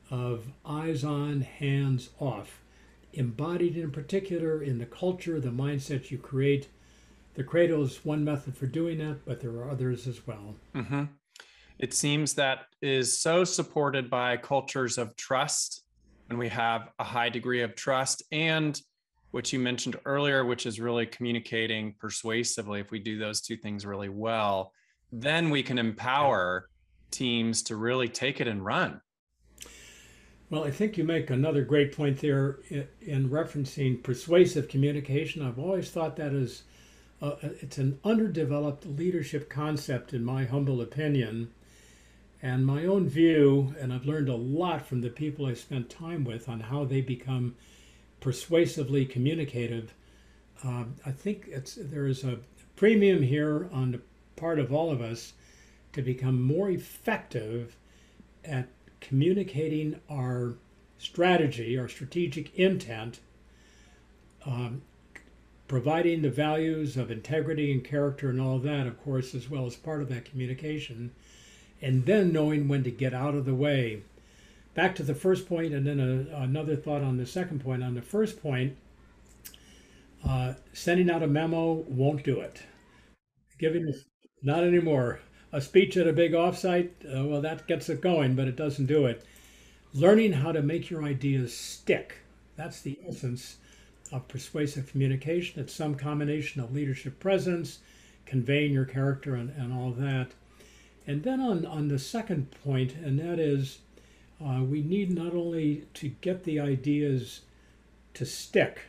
of 0.09 0.45
eyes 0.65 1.03
on, 1.03 1.41
hands 1.41 2.09
off, 2.19 2.61
embodied 3.13 3.77
in 3.77 3.91
particular 3.91 4.61
in 4.61 4.77
the 4.77 4.85
culture, 4.85 5.39
the 5.39 5.49
mindset 5.49 6.11
you 6.11 6.17
create. 6.17 6.67
The 7.33 7.43
credo 7.43 7.81
is 7.81 8.05
one 8.05 8.23
method 8.23 8.55
for 8.55 8.67
doing 8.67 8.99
that, 8.99 9.25
but 9.25 9.41
there 9.41 9.51
are 9.51 9.69
others 9.69 10.07
as 10.07 10.25
well. 10.27 10.55
Mm-hmm. 10.75 11.05
It 11.79 11.93
seems 11.93 12.35
that 12.35 12.67
is 12.81 13.19
so 13.19 13.43
supported 13.43 14.09
by 14.09 14.37
cultures 14.37 14.97
of 14.99 15.15
trust 15.15 15.83
when 16.27 16.37
we 16.37 16.47
have 16.49 16.89
a 16.99 17.03
high 17.03 17.29
degree 17.29 17.61
of 17.61 17.75
trust 17.75 18.23
and 18.31 18.79
which 19.31 19.51
you 19.51 19.57
mentioned 19.57 19.95
earlier, 20.05 20.45
which 20.45 20.67
is 20.67 20.79
really 20.79 21.07
communicating 21.07 21.95
persuasively. 21.99 22.79
If 22.79 22.91
we 22.91 22.99
do 22.99 23.17
those 23.17 23.41
two 23.41 23.57
things 23.57 23.83
really 23.83 24.09
well, 24.09 24.71
then 25.11 25.49
we 25.49 25.63
can 25.63 25.79
empower 25.79 26.69
teams 27.13 27.61
to 27.63 27.75
really 27.75 28.09
take 28.09 28.41
it 28.41 28.47
and 28.47 28.65
run. 28.65 29.01
Well, 30.49 30.65
I 30.65 30.71
think 30.71 30.97
you 30.97 31.03
make 31.03 31.29
another 31.29 31.63
great 31.63 31.95
point 31.95 32.19
there 32.19 32.59
in 33.01 33.29
referencing 33.29 34.03
persuasive 34.03 34.67
communication. 34.67 35.41
I've 35.41 35.57
always 35.57 35.89
thought 35.89 36.15
that 36.17 36.33
is 36.33 36.63
uh, 37.21 37.35
it's 37.41 37.77
an 37.77 37.99
underdeveloped 38.03 38.85
leadership 38.85 39.49
concept, 39.49 40.13
in 40.13 40.25
my 40.25 40.43
humble 40.43 40.81
opinion. 40.81 41.51
And 42.41 42.65
my 42.65 42.85
own 42.85 43.07
view, 43.07 43.73
and 43.79 43.93
I've 43.93 44.05
learned 44.05 44.27
a 44.27 44.35
lot 44.35 44.85
from 44.85 44.99
the 44.99 45.09
people 45.09 45.45
I 45.45 45.53
spent 45.53 45.89
time 45.89 46.25
with 46.25 46.49
on 46.49 46.59
how 46.59 46.83
they 46.83 46.99
become 46.99 47.55
persuasively 48.19 49.05
communicative. 49.05 49.93
Uh, 50.63 50.83
I 51.05 51.11
think 51.11 51.49
there 51.77 52.05
is 52.05 52.25
a 52.25 52.39
premium 52.75 53.21
here 53.21 53.69
on 53.71 53.93
the 53.93 54.01
part 54.35 54.59
of 54.59 54.73
all 54.73 54.91
of 54.91 55.01
us 55.01 55.33
to 55.93 56.01
become 56.01 56.41
more 56.41 56.69
effective 56.69 57.77
at 58.43 58.67
communicating 58.99 59.99
our 60.09 60.55
strategy, 60.97 61.77
our 61.77 61.87
strategic 61.87 62.53
intent, 62.55 63.19
um, 64.45 64.81
providing 65.67 66.21
the 66.21 66.29
values 66.29 66.97
of 66.97 67.11
integrity 67.11 67.71
and 67.71 67.83
character 67.83 68.29
and 68.29 68.41
all 68.41 68.57
of 68.57 68.63
that, 68.63 68.87
of 68.87 69.01
course, 69.03 69.33
as 69.33 69.49
well 69.49 69.65
as 69.65 69.75
part 69.75 70.01
of 70.01 70.09
that 70.09 70.25
communication, 70.25 71.11
and 71.81 72.05
then 72.05 72.31
knowing 72.31 72.67
when 72.67 72.83
to 72.83 72.91
get 72.91 73.13
out 73.13 73.35
of 73.35 73.45
the 73.45 73.55
way. 73.55 74.03
Back 74.73 74.95
to 74.95 75.03
the 75.03 75.15
first 75.15 75.47
point, 75.47 75.73
and 75.73 75.85
then 75.85 75.99
a, 75.99 76.35
another 76.35 76.75
thought 76.75 77.03
on 77.03 77.17
the 77.17 77.25
second 77.25 77.63
point. 77.63 77.83
On 77.83 77.93
the 77.93 78.01
first 78.01 78.41
point, 78.41 78.75
uh, 80.27 80.53
sending 80.73 81.11
out 81.11 81.21
a 81.21 81.27
memo 81.27 81.73
won't 81.87 82.23
do 82.23 82.39
it. 82.39 82.63
Giving 83.59 83.93
not 84.41 84.63
anymore 84.63 85.19
a 85.53 85.61
speech 85.61 85.95
at 85.95 86.07
a 86.07 86.13
big 86.13 86.33
offsite, 86.33 86.89
uh, 87.05 87.23
well, 87.25 87.39
that 87.39 87.67
gets 87.67 87.87
it 87.87 88.01
going, 88.01 88.35
but 88.35 88.47
it 88.47 88.55
doesn't 88.55 88.87
do 88.87 89.05
it. 89.05 89.23
Learning 89.93 90.33
how 90.33 90.51
to 90.51 90.63
make 90.63 90.89
your 90.89 91.03
ideas 91.03 91.55
stick. 91.55 92.15
That's 92.55 92.81
the 92.81 92.99
essence 93.07 93.57
of 94.11 94.27
persuasive 94.27 94.89
communication. 94.89 95.61
It's 95.61 95.73
some 95.73 95.93
combination 95.93 96.59
of 96.59 96.73
leadership 96.73 97.19
presence, 97.19 97.79
conveying 98.25 98.73
your 98.73 98.85
character, 98.85 99.35
and, 99.35 99.51
and 99.51 99.71
all 99.71 99.91
that. 99.91 100.31
And 101.05 101.21
then 101.21 101.39
on, 101.39 101.67
on 101.67 101.87
the 101.87 101.99
second 101.99 102.49
point, 102.63 102.95
and 102.95 103.19
that 103.19 103.37
is 103.37 103.79
uh, 104.43 104.63
we 104.63 104.81
need 104.81 105.11
not 105.11 105.33
only 105.33 105.85
to 105.93 106.09
get 106.21 106.45
the 106.45 106.59
ideas 106.59 107.41
to 108.15 108.25
stick, 108.25 108.81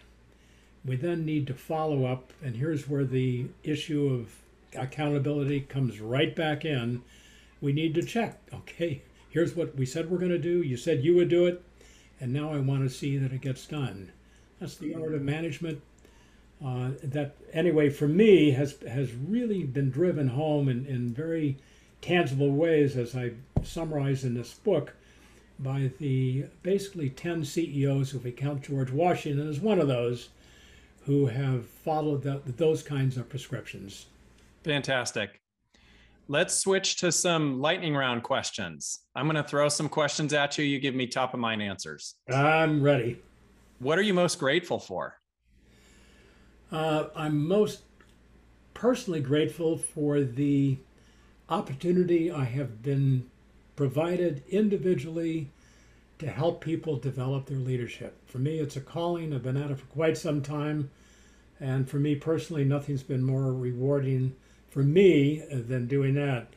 we 0.83 0.96
then 0.96 1.27
need 1.27 1.46
to 1.48 1.55
follow 1.55 2.07
up. 2.07 2.33
And 2.42 2.57
here's 2.57 2.88
where 2.88 3.05
the 3.05 3.46
issue 3.62 4.09
of 4.09 4.43
accountability 4.77 5.61
comes 5.61 6.01
right 6.01 6.35
back 6.35 6.65
in. 6.65 7.03
We 7.61 7.73
need 7.73 7.95
to 7.95 8.03
check. 8.03 8.41
Okay, 8.53 9.03
here's 9.31 9.55
what 9.55 9.75
we 9.77 9.87
said 9.87 10.11
we're 10.11 10.19
going 10.19 10.31
to 10.31 10.39
do. 10.39 10.63
You 10.63 10.77
said 10.77 11.05
you 11.05 11.15
would 11.17 11.29
do 11.29 11.47
it, 11.47 11.63
and 12.21 12.33
now 12.33 12.53
I 12.53 12.59
want 12.59 12.83
to 12.83 12.95
see 12.95 13.17
that 13.19 13.33
it 13.33 13.41
gets 13.41 13.67
done. 13.67 14.13
That's 14.61 14.77
the 14.77 14.95
art 14.95 15.15
of 15.15 15.23
management. 15.23 15.81
Uh, 16.65 16.91
that 17.03 17.35
anyway 17.53 17.91
for 17.91 18.07
me 18.09 18.53
has 18.53 18.77
has 18.89 19.13
really 19.13 19.65
been 19.65 19.91
driven 19.91 20.29
home 20.29 20.69
in, 20.69 20.87
in 20.87 21.13
very 21.13 21.59
tangible 22.01 22.53
ways 22.53 22.97
as 22.97 23.17
I 23.17 23.33
summarize 23.63 24.25
in 24.25 24.35
this 24.35 24.55
book 24.55 24.95
by 25.59 25.91
the 25.99 26.47
basically 26.63 27.11
10 27.11 27.45
CEOs, 27.45 28.15
if 28.15 28.25
we 28.25 28.33
count 28.33 28.63
George 28.63 28.91
Washington 28.91 29.49
as 29.49 29.61
one 29.61 29.79
of 29.79 29.89
those, 29.89 30.29
who 31.07 31.27
have 31.27 31.67
followed 31.67 32.23
the, 32.23 32.41
those 32.45 32.83
kinds 32.83 33.17
of 33.17 33.29
prescriptions. 33.29 34.07
Fantastic. 34.64 35.40
Let's 36.27 36.55
switch 36.55 36.96
to 37.00 37.12
some 37.12 37.61
lightning 37.61 37.94
round 37.94 38.22
questions. 38.22 39.00
I'm 39.14 39.27
going 39.27 39.37
to 39.37 39.48
throw 39.48 39.68
some 39.68 39.90
questions 39.90 40.33
at 40.33 40.57
you. 40.57 40.64
You 40.64 40.81
give 40.81 40.94
me 40.94 41.07
top 41.07 41.35
of 41.35 41.40
mind 41.40 41.62
answers. 41.62 42.14
I'm 42.33 42.83
ready. 42.83 43.20
What 43.79 43.98
are 43.98 44.03
you 44.03 44.14
most 44.14 44.38
grateful 44.38 44.79
for? 44.79 45.20
Uh, 46.72 47.09
I'm 47.14 47.47
most 47.47 47.82
personally 48.72 49.20
grateful 49.20 49.76
for 49.76 50.22
the 50.22 50.78
opportunity 51.51 52.30
I 52.32 52.45
have 52.45 52.82
been 52.82 53.30
provided 53.76 54.43
individually 54.49 55.51
to 56.20 56.30
help 56.30 56.62
people 56.62 56.97
develop 56.97 57.47
their 57.47 57.59
leadership. 57.59 58.16
For 58.26 58.39
me, 58.39 58.61
it's 58.61 58.76
a 58.76 58.80
calling. 58.80 59.34
I've 59.34 59.43
been 59.43 59.59
at 59.59 59.70
it 59.70 59.78
for 59.78 59.86
quite 59.86 60.16
some 60.16 60.41
time. 60.41 60.91
And 61.61 61.89
for 61.89 61.99
me 61.99 62.14
personally, 62.14 62.64
nothing's 62.64 63.03
been 63.03 63.22
more 63.22 63.53
rewarding 63.53 64.34
for 64.75 64.81
me 64.81 65.41
uh, 65.41 65.61
than 65.68 65.87
doing 65.87 66.14
that. 66.14 66.49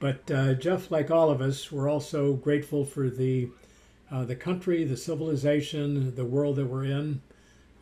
But 0.00 0.30
uh, 0.30 0.54
Jeff, 0.54 0.90
like 0.90 1.10
all 1.10 1.30
of 1.30 1.42
us, 1.42 1.70
we're 1.70 1.88
also 1.88 2.32
grateful 2.32 2.84
for 2.86 3.10
the 3.10 3.50
uh, 4.10 4.24
the 4.24 4.36
country, 4.36 4.84
the 4.84 4.96
civilization, 4.96 6.14
the 6.16 6.24
world 6.24 6.56
that 6.56 6.66
we're 6.66 6.84
in. 6.84 7.20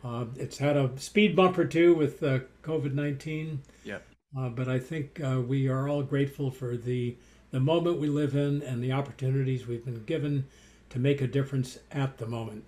Uh, 0.03 0.25
it's 0.35 0.57
had 0.57 0.77
a 0.77 0.91
speed 0.97 1.35
bump 1.35 1.57
or 1.57 1.65
two 1.65 1.95
with 1.95 2.21
uh, 2.21 2.39
COVID 2.63 2.93
nineteen. 2.93 3.61
Yep. 3.85 4.05
Uh, 4.37 4.49
but 4.49 4.67
I 4.67 4.77
think 4.77 5.21
we 5.47 5.69
are 5.69 5.87
all 5.87 6.03
grateful 6.03 6.51
for 6.51 6.75
the 6.75 7.15
the 7.51 7.59
moment 7.59 7.99
we 7.99 8.07
live 8.07 8.35
in 8.35 8.61
and 8.63 8.83
the 8.83 8.91
opportunities 8.91 9.67
we've 9.67 9.85
been 9.85 10.03
given 10.03 10.45
to 10.89 10.99
make 10.99 11.21
a 11.21 11.27
difference 11.27 11.79
at 11.91 12.17
the 12.17 12.27
moment. 12.27 12.65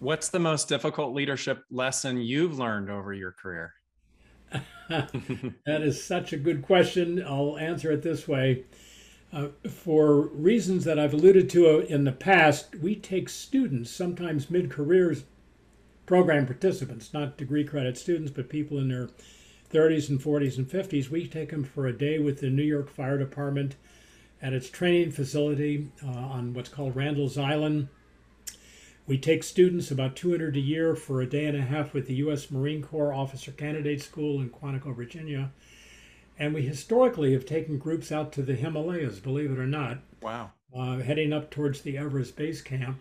What's 0.00 0.28
the 0.28 0.38
most 0.38 0.68
difficult 0.68 1.14
leadership 1.14 1.64
lesson 1.70 2.18
you've 2.18 2.58
learned 2.58 2.90
over 2.90 3.12
your 3.12 3.32
career? 3.32 3.74
that 5.66 5.82
is 5.82 6.02
such 6.02 6.32
a 6.32 6.36
good 6.36 6.62
question. 6.62 7.22
I'll 7.24 7.56
answer 7.58 7.92
it 7.92 8.02
this 8.02 8.26
way. 8.26 8.64
Uh, 9.32 9.48
for 9.68 10.22
reasons 10.22 10.84
that 10.84 10.98
I've 10.98 11.14
alluded 11.14 11.48
to 11.50 11.80
in 11.80 12.02
the 12.02 12.12
past, 12.12 12.74
we 12.74 12.96
take 12.96 13.28
students, 13.28 13.90
sometimes 13.90 14.50
mid 14.50 14.70
careers 14.70 15.22
program 16.06 16.44
participants, 16.44 17.14
not 17.14 17.38
degree 17.38 17.62
credit 17.62 17.96
students, 17.96 18.32
but 18.32 18.48
people 18.48 18.78
in 18.78 18.88
their 18.88 19.10
30s 19.72 20.08
and 20.08 20.20
40s 20.20 20.58
and 20.58 20.68
50s. 20.68 21.08
We 21.08 21.28
take 21.28 21.50
them 21.50 21.62
for 21.62 21.86
a 21.86 21.96
day 21.96 22.18
with 22.18 22.40
the 22.40 22.50
New 22.50 22.64
York 22.64 22.90
Fire 22.90 23.16
Department 23.16 23.76
at 24.42 24.52
its 24.52 24.68
training 24.68 25.12
facility 25.12 25.92
uh, 26.04 26.08
on 26.10 26.52
what's 26.52 26.68
called 26.68 26.96
Randall's 26.96 27.38
Island. 27.38 27.86
We 29.10 29.18
take 29.18 29.42
students 29.42 29.90
about 29.90 30.14
200 30.14 30.54
a 30.54 30.60
year 30.60 30.94
for 30.94 31.20
a 31.20 31.28
day 31.28 31.46
and 31.46 31.56
a 31.56 31.62
half 31.62 31.92
with 31.92 32.06
the 32.06 32.14
U.S. 32.14 32.48
Marine 32.48 32.80
Corps 32.80 33.12
Officer 33.12 33.50
Candidate 33.50 34.00
School 34.00 34.40
in 34.40 34.50
Quantico, 34.50 34.94
Virginia. 34.94 35.50
And 36.38 36.54
we 36.54 36.62
historically 36.62 37.32
have 37.32 37.44
taken 37.44 37.76
groups 37.76 38.12
out 38.12 38.30
to 38.34 38.42
the 38.42 38.54
Himalayas, 38.54 39.18
believe 39.18 39.50
it 39.50 39.58
or 39.58 39.66
not. 39.66 39.98
Wow. 40.22 40.52
Uh, 40.72 40.98
heading 40.98 41.32
up 41.32 41.50
towards 41.50 41.80
the 41.80 41.98
Everest 41.98 42.36
Base 42.36 42.62
Camp. 42.62 43.00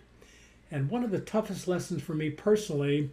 And 0.71 0.89
one 0.89 1.03
of 1.03 1.11
the 1.11 1.19
toughest 1.19 1.67
lessons 1.67 2.01
for 2.01 2.15
me 2.15 2.31
personally 2.31 3.11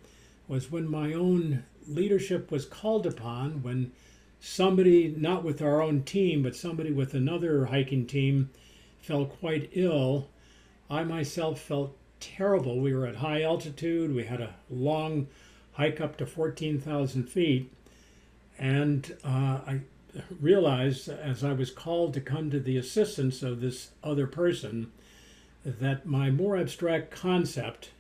was 0.49 0.73
when 0.73 0.89
my 0.89 1.13
own 1.13 1.65
leadership 1.87 2.51
was 2.51 2.65
called 2.65 3.05
upon, 3.05 3.63
when 3.63 3.93
somebody, 4.41 5.15
not 5.15 5.45
with 5.45 5.61
our 5.61 5.83
own 5.83 6.03
team, 6.03 6.43
but 6.43 6.57
somebody 6.57 6.93
with 6.93 7.13
another 7.13 7.67
hiking 7.67 8.07
team, 8.07 8.49
fell 9.03 9.27
quite 9.27 9.69
ill. 9.75 10.29
I 10.89 11.05
myself 11.05 11.61
felt 11.61 11.95
terrible. 12.35 12.81
We 12.81 12.95
were 12.95 13.07
at 13.07 13.17
high 13.17 13.43
altitude, 13.43 14.15
we 14.15 14.25
had 14.25 14.41
a 14.41 14.55
long 14.71 15.29
hike 15.73 16.01
up 16.01 16.17
to 16.17 16.27
14,000 16.27 17.29
feet, 17.29 17.73
and 18.59 19.17
uh, 19.25 19.61
I 19.67 19.81
realized 20.41 21.09
as 21.09 21.45
I 21.45 21.53
was 21.53 21.71
called 21.71 22.15
to 22.15 22.21
come 22.21 22.51
to 22.51 22.61
the 22.61 22.79
assistance 22.79 23.43
of 23.43 23.61
this 23.61 23.91
other 24.03 24.27
person 24.27 24.91
that 25.65 26.07
my 26.07 26.31
more 26.31 26.57
abstract 26.57 27.11
concept 27.11 27.91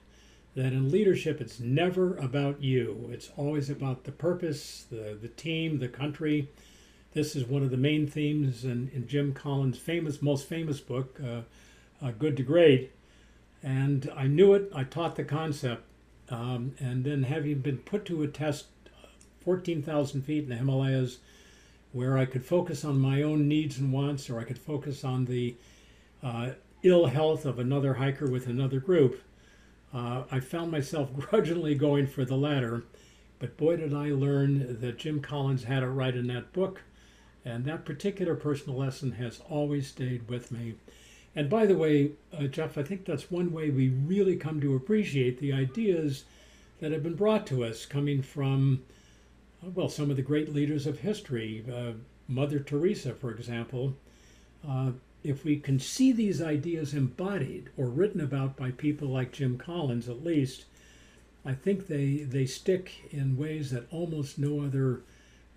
that 0.55 0.73
in 0.73 0.91
leadership 0.91 1.41
it's 1.41 1.61
never 1.61 2.17
about 2.17 2.63
you. 2.63 3.11
It's 3.13 3.31
always 3.37 3.69
about 3.69 4.05
the 4.05 4.13
purpose 4.13 4.87
the, 4.91 5.19
the 5.21 5.29
team 5.29 5.79
the 5.79 5.89
country. 5.89 6.49
This 7.13 7.37
is 7.37 7.45
one 7.45 7.63
of 7.63 7.71
the 7.71 7.77
main 7.77 8.07
themes 8.07 8.65
in, 8.65 8.91
in 8.95 9.07
jim 9.07 9.35
collins 9.35 9.77
famous 9.77 10.23
most 10.23 10.49
famous 10.49 10.81
book 10.81 11.21
uh, 11.23 11.43
uh, 12.05 12.13
good 12.13 12.37
to 12.39 12.43
great 12.43 12.93
and 13.67 14.11
i 14.17 14.27
knew 14.27 14.55
it 14.55 14.71
i 14.75 14.83
taught 14.83 15.17
the 15.17 15.25
concept 15.25 15.83
um, 16.29 16.75
and 16.81 17.05
then 17.05 17.23
having 17.25 17.59
been 17.59 17.79
put 17.79 18.05
to 18.05 18.23
a 18.23 18.29
test 18.29 18.67
14000 19.45 20.23
feet 20.23 20.45
in 20.45 20.49
the 20.49 20.57
himalayas 20.57 21.19
where 21.93 22.17
i 22.17 22.25
could 22.25 22.45
focus 22.45 22.85
on 22.85 22.99
my 22.99 23.23
own 23.23 23.47
needs 23.47 23.79
and 23.79 23.93
wants 23.93 24.31
or 24.31 24.39
i 24.41 24.45
could 24.45 24.59
focus 24.59 25.05
on 25.05 25.25
the 25.27 25.55
uh, 26.23 26.51
ill 26.83 27.07
health 27.07 27.45
of 27.45 27.59
another 27.59 27.95
hiker 27.95 28.27
with 28.31 28.47
another 28.47 28.81
group, 28.81 29.23
uh, 29.93 30.25
I 30.31 30.41
found 30.41 30.71
myself 30.71 31.13
grudgingly 31.17 31.75
going 31.75 32.07
for 32.07 32.25
the 32.25 32.37
latter. 32.37 32.85
But 33.39 33.57
boy, 33.57 33.77
did 33.77 33.93
I 33.93 34.11
learn 34.11 34.81
that 34.81 34.99
Jim 34.99 35.21
Collins 35.21 35.65
had 35.65 35.83
it 35.83 35.89
right 35.89 36.15
in 36.15 36.27
that 36.29 36.53
book. 36.53 36.83
And 37.45 37.65
that 37.67 37.85
particular 37.85 38.35
personal 38.35 38.79
lesson 38.79 39.13
has 39.13 39.41
always 39.49 39.87
stayed 39.87 40.29
with 40.29 40.51
me. 40.51 40.75
And 41.37 41.51
by 41.51 41.67
the 41.67 41.77
way, 41.77 42.13
uh, 42.33 42.45
Jeff, 42.45 42.79
I 42.79 42.83
think 42.83 43.05
that's 43.05 43.31
one 43.31 43.53
way 43.53 43.69
we 43.69 43.91
really 43.91 44.37
come 44.37 44.59
to 44.63 44.75
appreciate 44.75 45.39
the 45.39 45.53
ideas 45.53 46.25
that 46.81 46.93
have 46.93 47.03
been 47.03 47.15
brought 47.15 47.47
to 47.49 47.63
us 47.63 47.85
coming 47.85 48.23
from, 48.23 48.83
uh, 49.63 49.69
well, 49.75 49.91
some 49.91 50.11
of 50.11 50.17
the 50.17 50.23
great 50.23 50.55
leaders 50.55 50.87
of 50.87 51.01
history. 51.01 51.63
Uh, 51.71 51.93
Mother 52.27 52.59
Teresa, 52.59 53.13
for 53.13 53.31
example, 53.31 53.95
uh, 54.67 54.93
if 55.23 55.45
we 55.45 55.59
can 55.59 55.79
see 55.79 56.11
these 56.11 56.41
ideas 56.41 56.95
embodied 56.95 57.69
or 57.77 57.87
written 57.87 58.21
about 58.23 58.57
by 58.57 58.71
people 58.71 59.09
like 59.09 59.33
Jim 59.33 59.59
Collins, 59.59 60.09
at 60.09 60.25
least, 60.25 60.65
I 61.45 61.53
think 61.53 61.87
they, 61.87 62.19
they 62.19 62.47
stick 62.47 63.11
in 63.11 63.37
ways 63.37 63.71
that 63.73 63.93
almost 63.93 64.39
no 64.39 64.63
other 64.63 65.03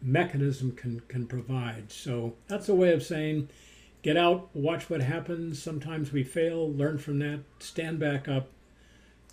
mechanism 0.02 0.74
can, 0.74 1.02
can 1.08 1.26
provide. 1.26 1.92
So 1.92 2.34
that's 2.48 2.68
a 2.68 2.76
way 2.76 2.92
of 2.92 3.04
saying 3.04 3.48
get 4.02 4.18
out, 4.18 4.50
watch 4.56 4.90
what 4.90 5.02
happens. 5.02 5.62
Sometimes 5.62 6.12
we 6.12 6.24
fail, 6.24 6.72
learn 6.72 6.98
from 6.98 7.20
that, 7.20 7.42
stand 7.60 8.00
back 8.00 8.28
up, 8.28 8.50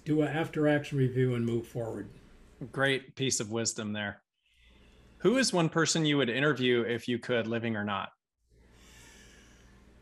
do 0.04 0.22
an 0.22 0.28
after 0.28 0.68
action 0.68 0.98
review, 0.98 1.34
and 1.34 1.44
move 1.44 1.66
forward. 1.66 2.08
Great 2.72 3.14
piece 3.16 3.40
of 3.40 3.50
wisdom 3.50 3.92
there. 3.92 4.22
Who 5.18 5.38
is 5.38 5.52
one 5.52 5.68
person 5.68 6.04
you 6.04 6.18
would 6.18 6.28
interview 6.28 6.82
if 6.82 7.08
you 7.08 7.18
could, 7.18 7.46
living 7.46 7.76
or 7.76 7.84
not? 7.84 8.10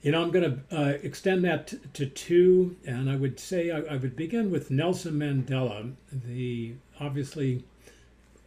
You 0.03 0.13
know, 0.13 0.23
I'm 0.23 0.31
going 0.31 0.63
to 0.69 0.77
uh, 0.77 0.99
extend 1.03 1.45
that 1.45 1.69
t- 1.69 1.79
to 1.95 2.07
two, 2.07 2.77
and 2.85 3.09
I 3.09 3.17
would 3.17 3.41
say 3.41 3.71
I, 3.71 3.79
I, 3.95 3.97
would 3.97 4.17
begin 4.17 4.51
with 4.51 4.71
Nelson 4.71 5.15
Mandela. 5.15 5.95
The 6.13 6.75
obviously 7.01 7.65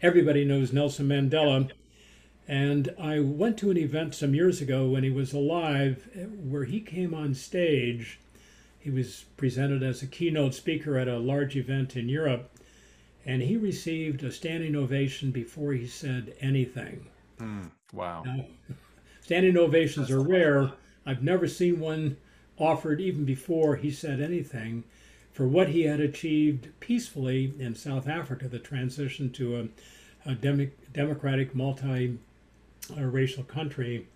everybody 0.03 0.45
knows 0.45 0.71
Nelson 0.71 1.07
Mandela, 1.07 1.71
and 2.47 2.93
I 2.97 3.19
went 3.19 3.57
to 3.59 3.71
an 3.71 3.77
event 3.77 4.15
some 4.15 4.33
years 4.33 4.61
ago 4.61 4.87
when 4.87 5.03
he 5.03 5.09
was 5.09 5.33
alive, 5.33 6.07
eh, 6.15 6.23
where 6.23 6.63
he 6.63 6.79
came 6.79 7.13
on 7.13 7.33
stage. 7.33 8.19
He 8.79 8.89
was 8.89 9.25
presented 9.35 9.83
as 9.83 10.01
a 10.01 10.07
keynote 10.07 10.53
speaker 10.53 10.97
at 10.97 11.09
a 11.09 11.17
large 11.17 11.57
event 11.57 11.97
in 11.97 12.07
Europe, 12.07 12.49
and 13.25 13.41
he 13.41 13.57
received 13.57 14.23
a 14.23 14.31
standing 14.31 14.75
ovation 14.75 15.31
before 15.31 15.73
he 15.73 15.85
said 15.85 16.33
anything. 16.39 17.07
Mm, 17.39 17.71
wow! 17.91 18.23
Now, 18.23 18.45
standing 19.21 19.57
ovations 19.57 20.07
That's 20.07 20.17
are 20.17 20.23
rare. 20.23 20.71
I've 21.05 21.23
never 21.23 21.47
seen 21.47 21.79
one 21.79 22.17
offered 22.57 23.01
even 23.01 23.25
before 23.25 23.75
he 23.75 23.91
said 23.91 24.21
anything 24.21 24.83
for 25.37 25.47
what 25.47 25.69
he 25.69 25.83
had 25.83 25.99
achieved 25.99 26.67
peacefully 26.79 27.53
in 27.59 27.75
South 27.75 28.07
Africa, 28.07 28.47
the 28.47 28.57
transition 28.57 29.31
to 29.33 29.59
a, 30.25 30.31
a 30.31 30.33
dem- 30.33 30.71
democratic, 30.91 31.53
multi 31.53 32.17
racial 32.95 33.43
country. 33.43 34.07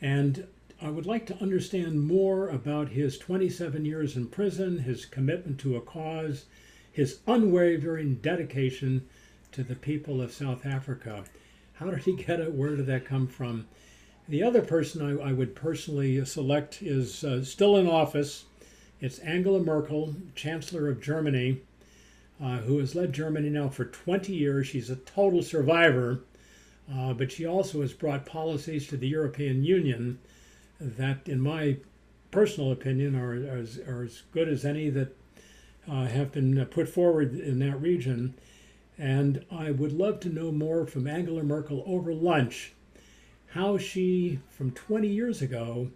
And 0.00 0.46
I 0.80 0.90
would 0.90 1.06
like 1.06 1.26
to 1.26 1.42
understand 1.42 2.06
more 2.06 2.48
about 2.48 2.90
his 2.90 3.18
27 3.18 3.84
years 3.84 4.16
in 4.16 4.28
prison, 4.28 4.78
his 4.78 5.04
commitment 5.04 5.58
to 5.60 5.76
a 5.76 5.80
cause, 5.80 6.44
his 6.92 7.18
unwavering 7.26 8.16
dedication 8.16 9.08
to 9.52 9.64
the 9.64 9.74
people 9.74 10.20
of 10.22 10.32
South 10.32 10.64
Africa. 10.64 11.24
How 11.74 11.90
did 11.90 12.04
he 12.04 12.14
get 12.14 12.40
it? 12.40 12.52
Where 12.52 12.76
did 12.76 12.86
that 12.86 13.04
come 13.04 13.26
from? 13.26 13.66
The 14.28 14.42
other 14.42 14.62
person 14.62 15.20
I, 15.20 15.30
I 15.30 15.32
would 15.32 15.54
personally 15.54 16.24
select 16.24 16.82
is 16.82 17.24
uh, 17.24 17.42
still 17.44 17.76
in 17.76 17.88
office. 17.88 18.44
It's 19.00 19.18
Angela 19.20 19.60
Merkel, 19.60 20.14
Chancellor 20.34 20.88
of 20.88 21.00
Germany, 21.00 21.60
uh, 22.42 22.58
who 22.58 22.78
has 22.78 22.94
led 22.94 23.12
Germany 23.12 23.48
now 23.48 23.68
for 23.68 23.84
20 23.84 24.34
years. 24.34 24.66
She's 24.66 24.90
a 24.90 24.96
total 24.96 25.42
survivor, 25.42 26.20
uh, 26.94 27.12
but 27.12 27.30
she 27.30 27.46
also 27.46 27.80
has 27.82 27.92
brought 27.92 28.26
policies 28.26 28.86
to 28.88 28.96
the 28.96 29.08
European 29.08 29.62
Union 29.64 30.18
that, 30.80 31.28
in 31.28 31.40
my 31.40 31.76
personal 32.30 32.72
opinion, 32.72 33.14
are, 33.14 33.32
are, 33.32 33.58
as, 33.58 33.78
are 33.78 34.02
as 34.02 34.22
good 34.32 34.48
as 34.48 34.64
any 34.64 34.88
that 34.90 35.16
uh, 35.90 36.06
have 36.06 36.32
been 36.32 36.64
put 36.66 36.88
forward 36.88 37.38
in 37.38 37.58
that 37.58 37.80
region. 37.80 38.34
And 38.96 39.44
I 39.50 39.70
would 39.70 39.92
love 39.92 40.20
to 40.20 40.28
know 40.28 40.50
more 40.50 40.86
from 40.86 41.06
Angela 41.06 41.42
Merkel 41.42 41.82
over 41.86 42.12
lunch 42.12 42.72
how 43.52 43.78
she, 43.78 44.40
from 44.50 44.70
20 44.72 45.08
years 45.08 45.40
ago, 45.40 45.90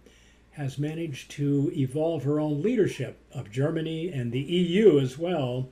has 0.51 0.77
managed 0.77 1.31
to 1.31 1.71
evolve 1.75 2.23
her 2.23 2.39
own 2.39 2.61
leadership 2.61 3.19
of 3.31 3.51
Germany 3.51 4.09
and 4.09 4.31
the 4.31 4.41
EU 4.41 4.99
as 4.99 5.17
well 5.17 5.69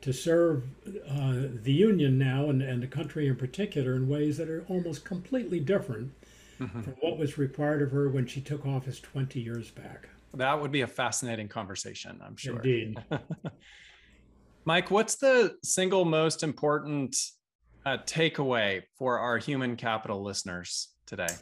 to 0.00 0.12
serve 0.12 0.64
uh, 1.08 1.34
the 1.62 1.72
Union 1.72 2.18
now 2.18 2.50
and, 2.50 2.62
and 2.62 2.82
the 2.82 2.86
country 2.86 3.26
in 3.26 3.36
particular 3.36 3.94
in 3.94 4.08
ways 4.08 4.36
that 4.36 4.48
are 4.48 4.64
almost 4.68 5.04
completely 5.04 5.60
different 5.60 6.12
mm-hmm. 6.60 6.80
from 6.80 6.92
what 7.00 7.18
was 7.18 7.38
required 7.38 7.82
of 7.82 7.90
her 7.90 8.08
when 8.08 8.26
she 8.26 8.40
took 8.40 8.64
office 8.66 9.00
20 9.00 9.40
years 9.40 9.70
back. 9.70 10.08
That 10.34 10.60
would 10.60 10.70
be 10.70 10.82
a 10.82 10.86
fascinating 10.86 11.48
conversation, 11.48 12.20
I'm 12.24 12.36
sure. 12.36 12.56
Indeed. 12.56 13.02
Mike, 14.64 14.90
what's 14.90 15.16
the 15.16 15.56
single 15.64 16.04
most 16.04 16.42
important 16.42 17.16
uh, 17.86 17.98
takeaway 18.04 18.82
for 18.98 19.18
our 19.18 19.38
human 19.38 19.76
capital 19.76 20.22
listeners 20.22 20.88
today? 21.06 21.34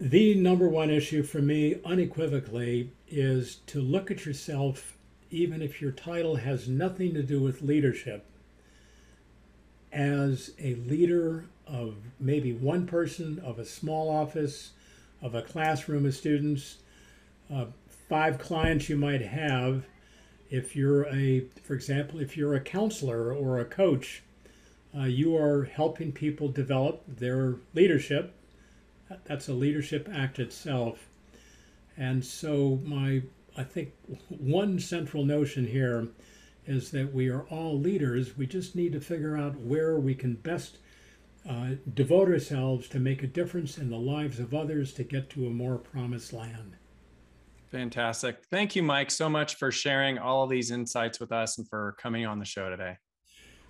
The 0.00 0.34
number 0.34 0.68
one 0.68 0.90
issue 0.90 1.22
for 1.22 1.40
me, 1.40 1.76
unequivocally, 1.84 2.92
is 3.06 3.56
to 3.66 3.80
look 3.80 4.10
at 4.10 4.24
yourself, 4.24 4.96
even 5.30 5.62
if 5.62 5.80
your 5.80 5.92
title 5.92 6.36
has 6.36 6.68
nothing 6.68 7.14
to 7.14 7.22
do 7.22 7.40
with 7.40 7.62
leadership, 7.62 8.24
as 9.92 10.52
a 10.58 10.74
leader 10.74 11.46
of 11.66 11.96
maybe 12.18 12.52
one 12.52 12.86
person, 12.86 13.40
of 13.44 13.58
a 13.58 13.64
small 13.64 14.10
office, 14.10 14.72
of 15.22 15.34
a 15.34 15.42
classroom 15.42 16.06
of 16.06 16.14
students, 16.14 16.78
uh, 17.52 17.66
five 18.08 18.38
clients 18.38 18.88
you 18.88 18.96
might 18.96 19.22
have. 19.22 19.84
If 20.50 20.74
you're 20.74 21.06
a, 21.06 21.44
for 21.62 21.74
example, 21.74 22.20
if 22.20 22.36
you're 22.36 22.54
a 22.54 22.60
counselor 22.60 23.32
or 23.32 23.60
a 23.60 23.64
coach, 23.64 24.22
uh, 24.96 25.04
you 25.04 25.36
are 25.36 25.64
helping 25.64 26.10
people 26.10 26.48
develop 26.48 27.02
their 27.06 27.56
leadership. 27.74 28.34
That's 29.24 29.48
a 29.48 29.52
leadership 29.52 30.08
act 30.12 30.38
itself. 30.38 31.06
And 31.96 32.24
so, 32.24 32.80
my 32.84 33.22
I 33.56 33.64
think 33.64 33.92
one 34.28 34.78
central 34.78 35.24
notion 35.24 35.66
here 35.66 36.08
is 36.66 36.90
that 36.92 37.12
we 37.12 37.28
are 37.28 37.42
all 37.48 37.78
leaders. 37.78 38.36
We 38.36 38.46
just 38.46 38.76
need 38.76 38.92
to 38.92 39.00
figure 39.00 39.36
out 39.36 39.58
where 39.60 39.98
we 39.98 40.14
can 40.14 40.34
best 40.34 40.78
uh, 41.48 41.70
devote 41.94 42.28
ourselves 42.28 42.88
to 42.88 42.98
make 42.98 43.22
a 43.22 43.26
difference 43.26 43.78
in 43.78 43.90
the 43.90 43.98
lives 43.98 44.38
of 44.38 44.54
others 44.54 44.92
to 44.94 45.04
get 45.04 45.30
to 45.30 45.46
a 45.46 45.50
more 45.50 45.78
promised 45.78 46.32
land. 46.32 46.76
Fantastic. 47.70 48.44
Thank 48.50 48.74
you, 48.76 48.82
Mike, 48.82 49.10
so 49.10 49.28
much 49.28 49.54
for 49.54 49.70
sharing 49.70 50.18
all 50.18 50.44
of 50.44 50.50
these 50.50 50.70
insights 50.70 51.20
with 51.20 51.32
us 51.32 51.56
and 51.56 51.68
for 51.68 51.96
coming 51.98 52.26
on 52.26 52.38
the 52.38 52.44
show 52.44 52.68
today. 52.68 52.98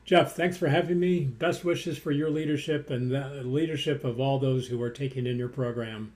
Jeff, 0.04 0.34
thanks 0.34 0.56
for 0.56 0.68
having 0.68 0.98
me. 0.98 1.20
Best 1.20 1.64
wishes 1.64 1.98
for 1.98 2.10
your 2.10 2.30
leadership 2.30 2.90
and 2.90 3.10
the 3.10 3.42
leadership 3.44 4.02
of 4.02 4.18
all 4.18 4.38
those 4.38 4.66
who 4.66 4.80
are 4.82 4.90
taking 4.90 5.26
in 5.26 5.36
your 5.36 5.48
program. 5.48 6.12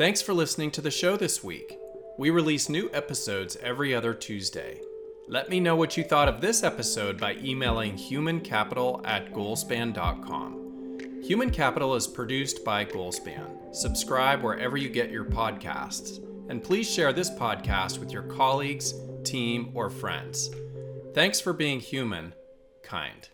Thanks 0.00 0.22
for 0.22 0.32
listening 0.32 0.70
to 0.70 0.80
the 0.80 0.90
show 0.90 1.18
this 1.18 1.44
week. 1.44 1.78
We 2.16 2.30
release 2.30 2.70
new 2.70 2.88
episodes 2.94 3.58
every 3.60 3.94
other 3.94 4.14
Tuesday. 4.14 4.80
Let 5.28 5.50
me 5.50 5.60
know 5.60 5.76
what 5.76 5.94
you 5.94 6.04
thought 6.04 6.26
of 6.26 6.40
this 6.40 6.62
episode 6.62 7.20
by 7.20 7.34
emailing 7.34 7.98
humancapital 7.98 9.06
at 9.06 9.30
goalspan.com. 9.34 11.20
Human 11.22 11.50
Capital 11.50 11.94
is 11.96 12.06
produced 12.06 12.64
by 12.64 12.82
Goalspan. 12.82 13.74
Subscribe 13.76 14.42
wherever 14.42 14.78
you 14.78 14.88
get 14.88 15.10
your 15.10 15.26
podcasts. 15.26 16.16
And 16.48 16.64
please 16.64 16.90
share 16.90 17.12
this 17.12 17.28
podcast 17.28 17.98
with 17.98 18.10
your 18.10 18.22
colleagues, 18.22 18.94
team, 19.22 19.70
or 19.74 19.90
friends. 19.90 20.48
Thanks 21.12 21.42
for 21.42 21.52
being 21.52 21.78
human, 21.78 22.32
kind. 22.82 23.28